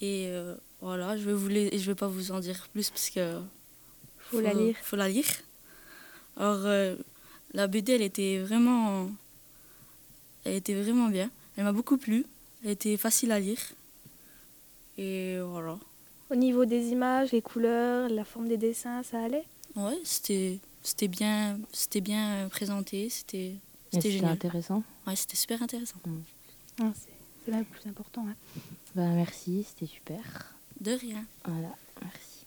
Et 0.00 0.26
euh, 0.28 0.54
voilà, 0.80 1.16
je 1.16 1.24
vais 1.24 1.32
vous 1.32 1.48
les- 1.48 1.76
je 1.78 1.86
vais 1.90 1.94
pas 1.94 2.08
vous 2.08 2.30
en 2.32 2.40
dire 2.40 2.68
plus 2.72 2.90
parce 2.90 3.10
que 3.10 3.40
Faut 4.30 4.40
la 4.40 4.54
lire. 4.54 4.76
Faut 4.82 4.96
la 4.96 5.08
lire. 5.08 5.26
Alors, 6.36 6.64
euh, 6.66 6.96
la 7.52 7.66
BD, 7.66 7.92
elle 7.94 8.02
était 8.02 8.38
vraiment, 8.38 9.10
elle 10.44 10.54
était 10.54 10.74
vraiment 10.80 11.08
bien. 11.08 11.30
Elle 11.56 11.64
m'a 11.64 11.72
beaucoup 11.72 11.96
plu. 11.96 12.24
Elle 12.64 12.70
était 12.70 12.96
facile 12.96 13.32
à 13.32 13.40
lire. 13.40 13.58
Et 14.96 15.38
voilà. 15.40 15.78
Au 16.30 16.34
niveau 16.36 16.64
des 16.64 16.88
images, 16.88 17.32
les 17.32 17.42
couleurs, 17.42 18.08
la 18.08 18.24
forme 18.24 18.48
des 18.48 18.56
dessins, 18.58 19.02
ça 19.02 19.22
allait? 19.24 19.44
Ouais, 19.76 19.98
c'était, 20.04 20.58
c'était 20.82 21.08
bien, 21.08 21.58
c'était 21.72 22.00
bien 22.00 22.48
présenté. 22.50 23.08
C'était, 23.08 23.54
c'était 23.90 24.02
C'était 24.02 24.10
génial. 24.18 24.32
intéressant? 24.32 24.82
Ouais, 25.06 25.16
c'était 25.16 25.36
super 25.36 25.62
intéressant. 25.62 25.96
Ah, 26.80 26.92
C'est 26.94 27.07
c'est 27.48 27.52
là 27.54 27.60
le 27.60 27.64
plus 27.64 27.88
important. 27.88 28.26
hein. 28.28 28.34
Bah, 28.94 29.06
merci, 29.14 29.64
c'était 29.66 29.90
super. 29.90 30.18
De 30.82 30.90
rien. 30.90 31.24
Voilà, 31.46 31.68
merci. 32.02 32.44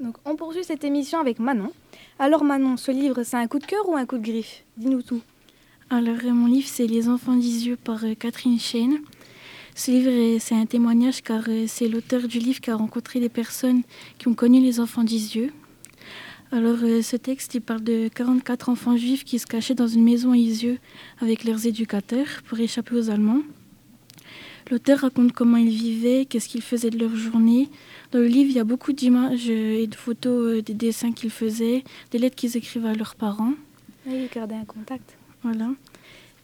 Donc 0.00 0.16
on 0.24 0.34
poursuit 0.34 0.64
cette 0.64 0.82
émission 0.82 1.20
avec 1.20 1.38
Manon. 1.38 1.70
Alors 2.18 2.42
Manon, 2.42 2.76
ce 2.76 2.90
livre, 2.90 3.22
c'est 3.22 3.36
un 3.36 3.46
coup 3.46 3.60
de 3.60 3.66
cœur 3.66 3.88
ou 3.88 3.94
un 3.94 4.06
coup 4.06 4.18
de 4.18 4.24
griffe? 4.24 4.64
Dis-nous 4.76 5.02
tout. 5.02 5.20
Alors, 5.88 6.16
euh, 6.24 6.32
mon 6.32 6.46
livre, 6.46 6.66
c'est 6.68 6.88
Les 6.88 7.08
enfants 7.08 7.36
d'Isieux 7.36 7.76
par 7.76 8.02
euh, 8.04 8.14
Catherine 8.14 8.58
Chaine. 8.58 8.98
Ce 9.76 9.92
livre, 9.92 10.10
euh, 10.10 10.38
c'est 10.40 10.56
un 10.56 10.66
témoignage 10.66 11.22
car 11.22 11.44
euh, 11.46 11.66
c'est 11.68 11.86
l'auteur 11.86 12.26
du 12.26 12.38
livre 12.40 12.60
qui 12.60 12.70
a 12.70 12.76
rencontré 12.76 13.20
des 13.20 13.28
personnes 13.28 13.82
qui 14.18 14.26
ont 14.26 14.34
connu 14.34 14.60
les 14.60 14.80
enfants 14.80 15.04
d'Isieux. 15.04 15.52
Alors, 16.50 16.78
euh, 16.82 17.02
ce 17.02 17.16
texte, 17.16 17.54
il 17.54 17.60
parle 17.60 17.84
de 17.84 18.08
44 18.08 18.68
enfants 18.68 18.96
juifs 18.96 19.24
qui 19.24 19.38
se 19.38 19.46
cachaient 19.46 19.74
dans 19.76 19.86
une 19.86 20.02
maison 20.02 20.32
à 20.32 20.36
Isieux 20.36 20.78
avec 21.20 21.44
leurs 21.44 21.66
éducateurs 21.66 22.42
pour 22.48 22.58
échapper 22.58 22.96
aux 22.96 23.10
Allemands. 23.10 23.42
L'auteur 24.70 25.00
raconte 25.00 25.32
comment 25.32 25.58
ils 25.58 25.68
vivaient, 25.68 26.24
qu'est-ce 26.24 26.48
qu'ils 26.48 26.62
faisaient 26.62 26.90
de 26.90 26.98
leur 26.98 27.14
journée. 27.14 27.68
Dans 28.12 28.18
le 28.18 28.26
livre, 28.26 28.50
il 28.50 28.56
y 28.56 28.60
a 28.60 28.64
beaucoup 28.64 28.92
d'images 28.92 29.50
euh, 29.50 29.82
et 29.82 29.86
de 29.86 29.94
photos, 29.94 30.58
euh, 30.58 30.62
des 30.62 30.72
dessins 30.72 31.12
qu'ils 31.12 31.30
faisaient, 31.30 31.84
des 32.10 32.18
lettres 32.18 32.36
qu'ils 32.36 32.56
écrivaient 32.56 32.88
à 32.88 32.94
leurs 32.94 33.14
parents. 33.14 33.52
Oui, 34.06 34.28
garder 34.34 34.54
un 34.54 34.64
contact. 34.64 35.16
Voilà. 35.42 35.70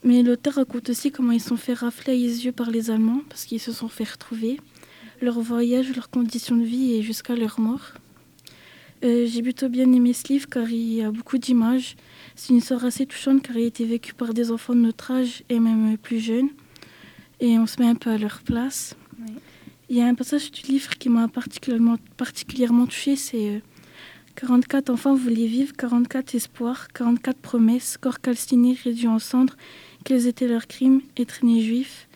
Mais 0.03 0.21
l'auteur 0.21 0.55
raconte 0.55 0.89
aussi 0.89 1.11
comment 1.11 1.31
ils 1.31 1.41
se 1.41 1.49
sont 1.49 1.57
fait 1.57 1.73
rafler 1.73 2.13
à 2.13 2.15
yeux 2.15 2.51
par 2.51 2.69
les 2.69 2.91
Allemands 2.91 3.21
parce 3.29 3.45
qu'ils 3.45 3.59
se 3.59 3.71
sont 3.71 3.87
fait 3.87 4.09
retrouver, 4.09 4.59
leur 5.21 5.39
voyage, 5.39 5.95
leurs 5.95 6.09
conditions 6.09 6.57
de 6.57 6.63
vie 6.63 6.93
et 6.95 7.01
jusqu'à 7.01 7.35
leur 7.35 7.59
mort. 7.59 7.93
Euh, 9.03 9.25
J'ai 9.27 9.41
plutôt 9.41 9.69
bien 9.69 9.91
aimé 9.91 10.13
ce 10.13 10.27
livre 10.27 10.47
car 10.47 10.69
il 10.69 10.93
y 10.93 11.01
a 11.01 11.11
beaucoup 11.11 11.39
d'images. 11.39 11.95
C'est 12.35 12.49
une 12.49 12.57
histoire 12.57 12.85
assez 12.85 13.07
touchante 13.07 13.41
car 13.41 13.57
il 13.57 13.63
a 13.63 13.67
été 13.67 13.85
vécu 13.85 14.13
par 14.13 14.33
des 14.33 14.51
enfants 14.51 14.75
de 14.75 14.79
notre 14.79 15.11
âge 15.11 15.43
et 15.49 15.59
même 15.59 15.97
plus 15.97 16.19
jeunes. 16.19 16.49
Et 17.41 17.57
on 17.57 17.65
se 17.65 17.81
met 17.81 17.87
un 17.87 17.95
peu 17.95 18.11
à 18.11 18.17
leur 18.17 18.41
place. 18.43 18.95
Oui. 19.19 19.33
Il 19.89 19.97
y 19.97 20.01
a 20.01 20.05
un 20.05 20.15
passage 20.15 20.51
du 20.51 20.61
livre 20.71 20.97
qui 20.97 21.09
m'a 21.09 21.27
particulièrement, 21.27 21.97
particulièrement 22.15 22.85
touchée, 22.85 23.17
c'est 23.17 23.55
euh, 23.55 23.59
44 24.35 24.89
enfants 24.89 25.15
voulaient 25.15 25.47
vivre, 25.47 25.73
44 25.75 26.35
espoirs, 26.35 26.87
44 26.93 27.37
promesses, 27.37 27.97
corps 27.97 28.21
calcinés, 28.21 28.77
réduits 28.83 29.07
en 29.07 29.19
cendres. 29.19 29.57
Quels 30.05 30.27
étaient 30.27 30.47
leurs 30.47 30.67
crimes 30.67 31.01
Être 31.17 31.43
né 31.43 31.61
juif. 31.61 32.07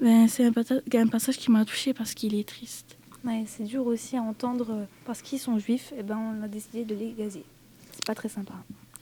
Ben, 0.00 0.28
c'est 0.28 0.44
un, 0.44 1.06
passage 1.08 1.38
qui 1.38 1.50
m'a 1.50 1.64
touchée 1.64 1.94
parce 1.94 2.14
qu'il 2.14 2.34
est 2.34 2.46
triste. 2.46 2.96
Ouais, 3.24 3.44
c'est 3.46 3.64
dur 3.64 3.86
aussi 3.86 4.16
à 4.16 4.22
entendre 4.22 4.66
euh, 4.70 4.84
parce 5.04 5.22
qu'ils 5.22 5.40
sont 5.40 5.58
juifs, 5.58 5.92
et 5.98 6.02
ben 6.02 6.18
on 6.18 6.44
a 6.44 6.48
décidé 6.48 6.84
de 6.84 6.94
les 6.94 7.12
gazer. 7.12 7.44
C'est 7.90 8.04
pas 8.04 8.14
très 8.14 8.28
sympa. 8.28 8.54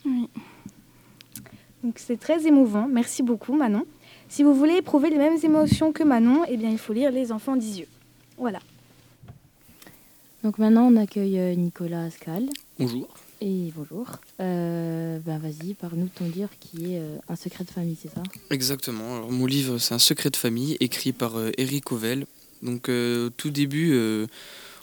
Oui. 0.06 0.28
Donc 1.82 1.98
c'est 1.98 2.16
très 2.16 2.46
émouvant. 2.46 2.88
Merci 2.88 3.22
beaucoup 3.22 3.54
Manon. 3.54 3.84
Si 4.28 4.42
vous 4.42 4.54
voulez 4.54 4.76
éprouver 4.76 5.10
les 5.10 5.18
mêmes 5.18 5.38
émotions 5.42 5.92
que 5.92 6.02
Manon, 6.02 6.44
eh 6.48 6.56
bien 6.56 6.70
il 6.70 6.78
faut 6.78 6.92
lire 6.92 7.10
Les 7.12 7.30
enfants 7.30 7.56
d'Isieux. 7.56 7.86
Voilà. 8.36 8.58
Donc 10.42 10.58
maintenant, 10.58 10.88
on 10.92 10.96
accueille 10.96 11.38
euh, 11.38 11.54
Nicolas 11.54 12.04
Ascal. 12.04 12.48
Bonjour. 12.78 13.08
Et 13.40 13.72
bonjour. 13.74 14.06
Euh, 14.40 15.18
ben 15.20 15.38
vas-y, 15.38 15.74
parle-nous 15.74 16.04
de 16.04 16.10
ton 16.10 16.26
livre 16.26 16.50
qui 16.60 16.94
est 16.94 16.98
euh, 16.98 17.16
Un 17.28 17.36
secret 17.36 17.64
de 17.64 17.70
famille, 17.70 17.96
c'est 18.00 18.12
ça? 18.12 18.22
Exactement. 18.50 19.16
Alors, 19.16 19.30
mon 19.30 19.46
livre, 19.46 19.78
c'est 19.78 19.94
un 19.94 19.98
secret 19.98 20.30
de 20.30 20.36
famille 20.36 20.76
écrit 20.80 21.12
par 21.12 21.38
euh, 21.38 21.50
Eric 21.56 21.92
Ovel. 21.92 22.26
Donc, 22.62 22.88
euh, 22.88 23.28
au 23.28 23.30
tout 23.30 23.50
début, 23.50 23.92
euh, 23.94 24.26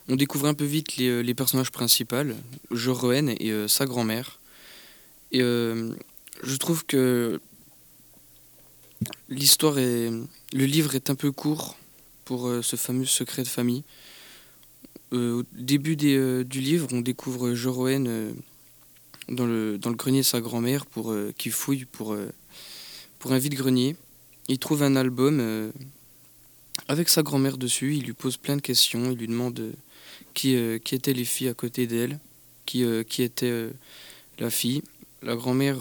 on 0.08 0.16
découvre 0.16 0.48
un 0.48 0.54
peu 0.54 0.66
vite 0.66 0.98
les, 0.98 1.22
les 1.22 1.34
personnages 1.34 1.72
principaux, 1.72 2.16
Joroen 2.72 3.30
et 3.30 3.52
euh, 3.52 3.68
sa 3.68 3.86
grand-mère. 3.86 4.40
Et 5.32 5.42
euh, 5.42 5.92
je 6.44 6.56
trouve 6.58 6.86
que 6.86 7.40
l'histoire 9.30 9.80
est. 9.80 10.12
Le 10.54 10.66
livre 10.66 10.96
est 10.96 11.10
un 11.10 11.16
peu 11.16 11.32
court 11.32 11.78
pour 12.26 12.48
euh, 12.48 12.62
ce 12.62 12.76
fameux 12.76 13.06
secret 13.06 13.44
de 13.44 13.48
famille. 13.48 13.84
Euh, 15.14 15.40
au 15.40 15.44
début 15.54 15.96
des, 15.96 16.16
euh, 16.16 16.44
du 16.44 16.62
livre, 16.62 16.88
on 16.92 17.02
découvre 17.02 17.54
Joroen 17.54 18.34
dans, 19.30 19.46
le, 19.46 19.78
grenier 19.78 20.20
de 20.20 20.26
sa 20.26 20.42
grand-mère 20.42 20.86
pour, 20.86 21.16
qui 21.38 21.50
fouille 21.50 21.86
pour, 21.86 22.16
pour 23.20 23.32
un 23.32 23.38
vide-grenier. 23.38 23.96
Il 24.48 24.60
trouve 24.60 24.84
un 24.84 24.96
album 24.96 25.72
avec 26.88 27.08
sa 27.08 27.22
grand-mère 27.24 27.58
dessus. 27.58 27.96
Il 27.96 28.04
lui 28.04 28.14
pose 28.14 28.38
plein 28.38 28.58
de 28.58 28.62
questions. 28.62 29.12
Il 29.12 29.18
lui 29.18 29.28
demande 29.28 29.72
qui, 30.34 30.58
qui 30.84 30.96
étaient 30.96 31.14
les 31.14 31.26
filles 31.26 31.50
à 31.50 31.54
côté 31.54 31.88
d'elle, 31.88 32.20
qui, 32.66 32.84
qui 33.08 33.24
était 33.24 33.70
la 34.40 34.50
fille. 34.50 34.82
La 35.22 35.36
grand-mère 35.36 35.80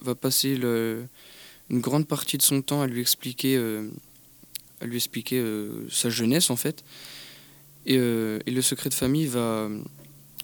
va 0.00 0.14
passer 0.14 0.56
le, 0.56 1.04
une 1.70 1.80
grande 1.80 2.06
partie 2.06 2.36
de 2.38 2.42
son 2.42 2.62
temps 2.62 2.80
à 2.82 2.86
lui 2.86 3.00
expliquer, 3.00 3.56
à 4.80 4.86
lui 4.86 4.96
expliquer 4.96 5.42
sa 5.90 6.10
jeunesse 6.10 6.50
en 6.50 6.56
fait. 6.56 6.84
Et, 7.86 7.94
et, 7.94 8.50
le 8.50 8.62
secret 8.62 8.88
de 8.88 8.94
famille 8.94 9.26
va, 9.26 9.68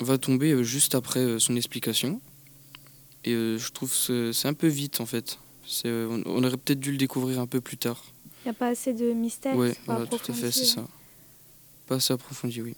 va 0.00 0.18
tomber 0.18 0.62
juste 0.64 0.94
après 0.94 1.38
son 1.38 1.56
explication. 1.56 2.20
Et 3.24 3.32
je 3.32 3.70
trouve 3.72 3.92
que 4.06 4.32
c'est 4.32 4.48
un 4.48 4.54
peu 4.54 4.66
vite 4.68 5.00
en 5.00 5.06
fait. 5.06 5.38
On, 5.84 6.22
on 6.26 6.44
aurait 6.44 6.56
peut-être 6.56 6.80
dû 6.80 6.92
le 6.92 6.98
découvrir 6.98 7.38
un 7.40 7.46
peu 7.46 7.60
plus 7.60 7.76
tard. 7.76 8.04
Il 8.44 8.48
n'y 8.48 8.50
a 8.50 8.54
pas 8.54 8.68
assez 8.68 8.92
de 8.92 9.12
mystère 9.12 9.54
Oui, 9.56 9.70
voilà, 9.86 10.06
tout 10.06 10.16
à 10.16 10.34
fait, 10.34 10.50
c'est 10.50 10.64
ça. 10.64 10.84
Pas 11.86 11.96
assez 11.96 12.12
approfondi, 12.12 12.60
oui. 12.60 12.74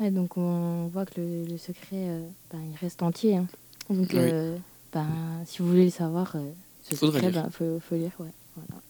Ouais, 0.00 0.10
donc 0.10 0.38
on 0.38 0.86
voit 0.86 1.04
que 1.04 1.20
le, 1.20 1.44
le 1.44 1.58
secret, 1.58 2.08
euh, 2.08 2.26
ben, 2.50 2.58
il 2.70 2.76
reste 2.80 3.02
entier. 3.02 3.36
Hein. 3.36 3.46
Donc, 3.90 4.08
oui. 4.14 4.18
euh, 4.20 4.56
ben, 4.92 5.06
si 5.44 5.58
vous 5.58 5.68
voulez 5.68 5.84
le 5.84 5.90
savoir, 5.90 6.34
euh, 6.36 6.50
ce 6.82 6.94
Faudrait 6.94 7.18
secret, 7.20 7.32
lire. 7.32 7.42
ben, 7.44 7.50
faut, 7.50 7.80
faut 7.80 7.94
lire. 7.96 8.10
Ouais. 8.18 8.28
Voilà. 8.56 8.82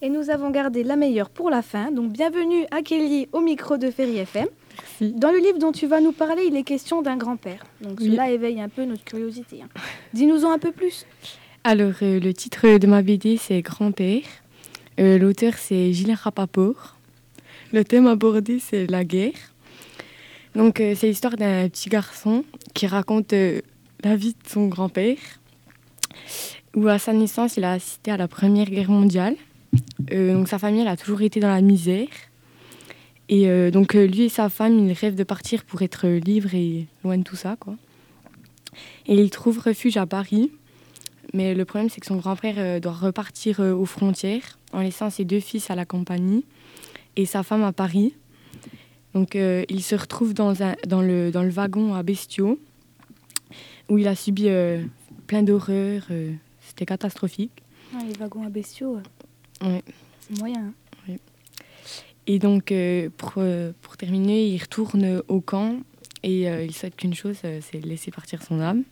Et 0.00 0.08
nous 0.10 0.30
avons 0.30 0.50
gardé 0.50 0.84
la 0.84 0.96
meilleure 0.96 1.28
pour 1.30 1.50
la 1.50 1.62
fin. 1.62 1.90
Donc 1.90 2.12
bienvenue 2.12 2.64
à 2.70 2.82
Kelly 2.82 3.28
au 3.32 3.40
micro 3.40 3.76
de 3.76 3.90
Ferry 3.90 4.18
FM. 4.18 4.46
Merci. 4.78 5.12
Dans 5.14 5.32
le 5.32 5.38
livre 5.38 5.58
dont 5.58 5.72
tu 5.72 5.86
vas 5.88 6.00
nous 6.00 6.12
parler, 6.12 6.44
il 6.46 6.56
est 6.56 6.62
question 6.62 7.02
d'un 7.02 7.16
grand-père. 7.16 7.64
Donc 7.80 7.98
Oui. 8.00 8.12
cela 8.12 8.30
éveille 8.30 8.60
un 8.60 8.68
peu 8.68 8.84
notre 8.84 9.02
curiosité. 9.04 9.62
hein. 9.62 9.68
Dis-nous-en 10.14 10.52
un 10.52 10.58
peu 10.58 10.70
plus. 10.70 11.04
Alors, 11.64 11.94
euh, 12.02 12.20
le 12.20 12.32
titre 12.32 12.78
de 12.78 12.86
ma 12.86 13.02
BD, 13.02 13.36
c'est 13.36 13.60
Grand-père. 13.60 14.22
Euh, 15.00 15.18
L'auteur, 15.18 15.54
c'est 15.54 15.92
Gilles 15.92 16.14
Rapaport. 16.14 16.96
Le 17.72 17.84
thème 17.84 18.06
abordé, 18.06 18.60
c'est 18.60 18.86
la 18.86 19.04
guerre. 19.04 19.34
Donc, 20.54 20.80
euh, 20.80 20.94
c'est 20.96 21.08
l'histoire 21.08 21.36
d'un 21.36 21.68
petit 21.68 21.88
garçon 21.88 22.44
qui 22.72 22.86
raconte 22.86 23.32
euh, 23.32 23.60
la 24.04 24.14
vie 24.16 24.32
de 24.44 24.48
son 24.48 24.68
grand-père, 24.68 25.18
où 26.78 26.86
à 26.86 26.98
sa 26.98 27.12
naissance, 27.12 27.56
il 27.56 27.64
a 27.64 27.72
assisté 27.72 28.12
à 28.12 28.16
la 28.16 28.28
Première 28.28 28.70
Guerre 28.70 28.90
mondiale. 28.90 29.34
Euh, 30.12 30.32
donc, 30.32 30.48
sa 30.48 30.58
famille, 30.58 30.82
elle 30.82 30.88
a 30.88 30.96
toujours 30.96 31.22
été 31.22 31.40
dans 31.40 31.48
la 31.48 31.60
misère. 31.60 32.06
Et 33.28 33.48
euh, 33.48 33.72
donc, 33.72 33.96
euh, 33.96 34.06
lui 34.06 34.22
et 34.22 34.28
sa 34.28 34.48
femme, 34.48 34.78
ils 34.78 34.92
rêvent 34.92 35.16
de 35.16 35.24
partir 35.24 35.64
pour 35.64 35.82
être 35.82 36.06
libres 36.06 36.54
et 36.54 36.86
loin 37.02 37.18
de 37.18 37.24
tout 37.24 37.36
ça, 37.36 37.56
quoi. 37.58 37.74
Et 39.06 39.16
ils 39.16 39.30
trouvent 39.30 39.58
refuge 39.58 39.96
à 39.96 40.06
Paris. 40.06 40.52
Mais 41.34 41.54
le 41.54 41.64
problème, 41.64 41.90
c'est 41.90 42.00
que 42.00 42.06
son 42.06 42.16
grand-père 42.16 42.80
doit 42.80 42.92
repartir 42.92 43.60
aux 43.60 43.84
frontières 43.84 44.58
en 44.72 44.80
laissant 44.80 45.10
ses 45.10 45.24
deux 45.24 45.40
fils 45.40 45.70
à 45.70 45.74
la 45.74 45.84
compagnie 45.84 46.44
et 47.16 47.26
sa 47.26 47.42
femme 47.42 47.64
à 47.64 47.72
Paris. 47.72 48.14
Donc, 49.14 49.34
euh, 49.34 49.64
il 49.68 49.82
se 49.82 49.96
retrouve 49.96 50.32
dans, 50.32 50.52
le, 50.52 51.48
wagon 51.50 51.94
à 51.94 52.02
Bestiaux, 52.02 52.58
où 53.88 53.98
il 53.98 54.06
a 54.06 54.14
subi 54.14 54.48
plein 55.26 55.42
d'horreurs. 55.42 56.06
C'était 56.78 56.86
catastrophique. 56.94 57.50
Ah, 57.92 57.98
les 58.06 58.12
wagons 58.12 58.44
à 58.46 58.50
bestiaux, 58.50 58.98
euh, 58.98 59.66
Ouais. 59.68 59.82
c'est 60.20 60.38
moyen. 60.38 60.72
hein. 61.08 61.16
Et 62.28 62.38
donc, 62.38 62.70
euh, 62.70 63.08
pour, 63.16 63.32
euh, 63.38 63.72
pour 63.82 63.96
terminer, 63.96 64.46
il 64.46 64.58
retourne 64.62 65.22
au 65.26 65.40
camp 65.40 65.80
et 66.22 66.48
euh, 66.48 66.62
il 66.62 66.72
souhaite 66.72 66.94
qu'une 66.94 67.14
chose, 67.14 67.38
c'est 67.42 67.84
laisser 67.84 68.12
partir 68.12 68.44
son 68.44 68.60
âme. 68.60 68.84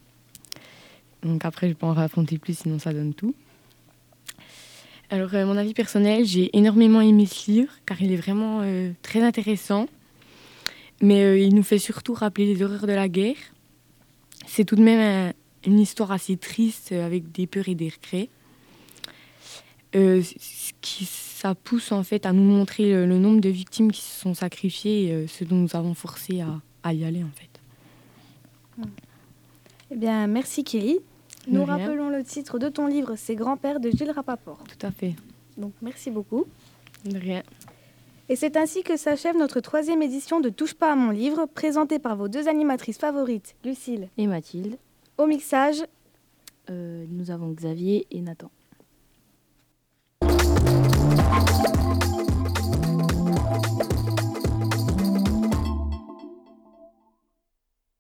Donc 1.23 1.45
après, 1.45 1.69
je 1.69 1.75
peux 1.75 1.87
en 1.87 1.93
raconter 1.93 2.39
plus, 2.39 2.59
sinon 2.59 2.81
ça 2.81 2.93
donne 2.93 3.15
tout. 3.15 3.37
Alors, 5.11 5.33
euh, 5.35 5.47
mon 5.47 5.57
avis 5.57 5.73
personnel, 5.75 6.25
j'ai 6.25 6.57
énormément 6.59 7.01
aimé 7.03 7.27
ce 7.27 7.49
livre, 7.53 7.71
car 7.87 8.03
il 8.03 8.11
est 8.11 8.17
vraiment 8.17 8.63
euh, 8.63 8.91
très 9.03 9.23
intéressant. 9.23 9.87
Mais 11.01 11.23
euh, 11.23 11.39
il 11.39 11.55
nous 11.55 11.63
fait 11.63 11.79
surtout 11.79 12.15
rappeler 12.15 12.53
les 12.53 12.65
horreurs 12.65 12.89
de 12.89 12.93
la 12.95 13.09
guerre. 13.09 13.37
C'est 14.49 14.65
tout 14.65 14.75
de 14.75 14.83
même 14.83 15.29
un- 15.31 15.33
une 15.65 15.81
histoire 15.81 16.13
assez 16.13 16.37
triste, 16.37 16.93
euh, 16.93 17.07
avec 17.07 17.33
des 17.33 17.47
peurs 17.47 17.69
et 17.69 17.75
des 17.75 17.89
regrets. 17.89 18.29
Euh, 19.95 20.23
ce 20.23 20.73
qui, 20.81 21.05
ça 21.07 21.55
pousse 21.55 21.93
en 21.93 22.03
fait 22.03 22.27
à 22.27 22.33
nous 22.33 22.43
montrer 22.43 22.93
le, 22.93 23.07
le 23.07 23.19
nombre 23.19 23.41
de 23.41 23.49
victimes 23.49 23.93
qui 23.93 24.03
se 24.03 24.21
sont 24.21 24.35
sacrifiées 24.35 25.07
et 25.07 25.13
euh, 25.13 25.27
ce 25.27 25.45
dont 25.45 25.57
nous 25.57 25.75
avons 25.75 25.95
forcé 25.95 26.41
à, 26.41 26.61
à 26.83 26.93
y 26.93 27.05
aller 27.05 27.23
en 27.23 27.31
fait. 27.35 28.87
Eh 29.91 29.97
bien, 29.97 30.27
merci 30.27 30.65
Kelly. 30.65 30.99
Nous 31.49 31.65
rien. 31.65 31.77
rappelons 31.77 32.11
le 32.11 32.25
titre 32.25 32.59
de 32.59 32.69
ton 32.69 32.89
livre, 32.89 33.15
c'est 33.17 33.37
Grand-père 33.37 33.79
de 33.81 33.91
Gilles 33.91 34.11
Rapaport. 34.11 34.59
Tout 34.65 34.87
à 34.87 34.91
fait. 34.91 35.15
Donc 35.57 35.73
merci 35.81 36.11
beaucoup. 36.11 36.45
De 37.05 37.19
rien. 37.19 37.43
Et 38.29 38.35
c'est 38.35 38.57
ainsi 38.57 38.83
que 38.83 38.97
s'achève 38.97 39.37
notre 39.37 39.61
troisième 39.61 40.03
édition 40.03 40.41
de 40.41 40.49
Touche 40.49 40.75
pas 40.75 40.93
à 40.93 40.97
mon 40.97 41.11
livre, 41.11 41.47
présentée 41.47 42.01
par 42.01 42.17
vos 42.17 42.27
deux 42.27 42.49
animatrices 42.49 42.99
favorites, 42.99 43.55
Lucille 43.65 44.09
Et 44.19 44.27
Mathilde, 44.27 44.77
au 45.19 45.27
mixage. 45.27 45.85
euh, 46.71 47.07
nous 47.09 47.31
avons 47.31 47.53
Xavier 47.53 48.07
et 48.11 48.21
Nathan. 48.21 48.51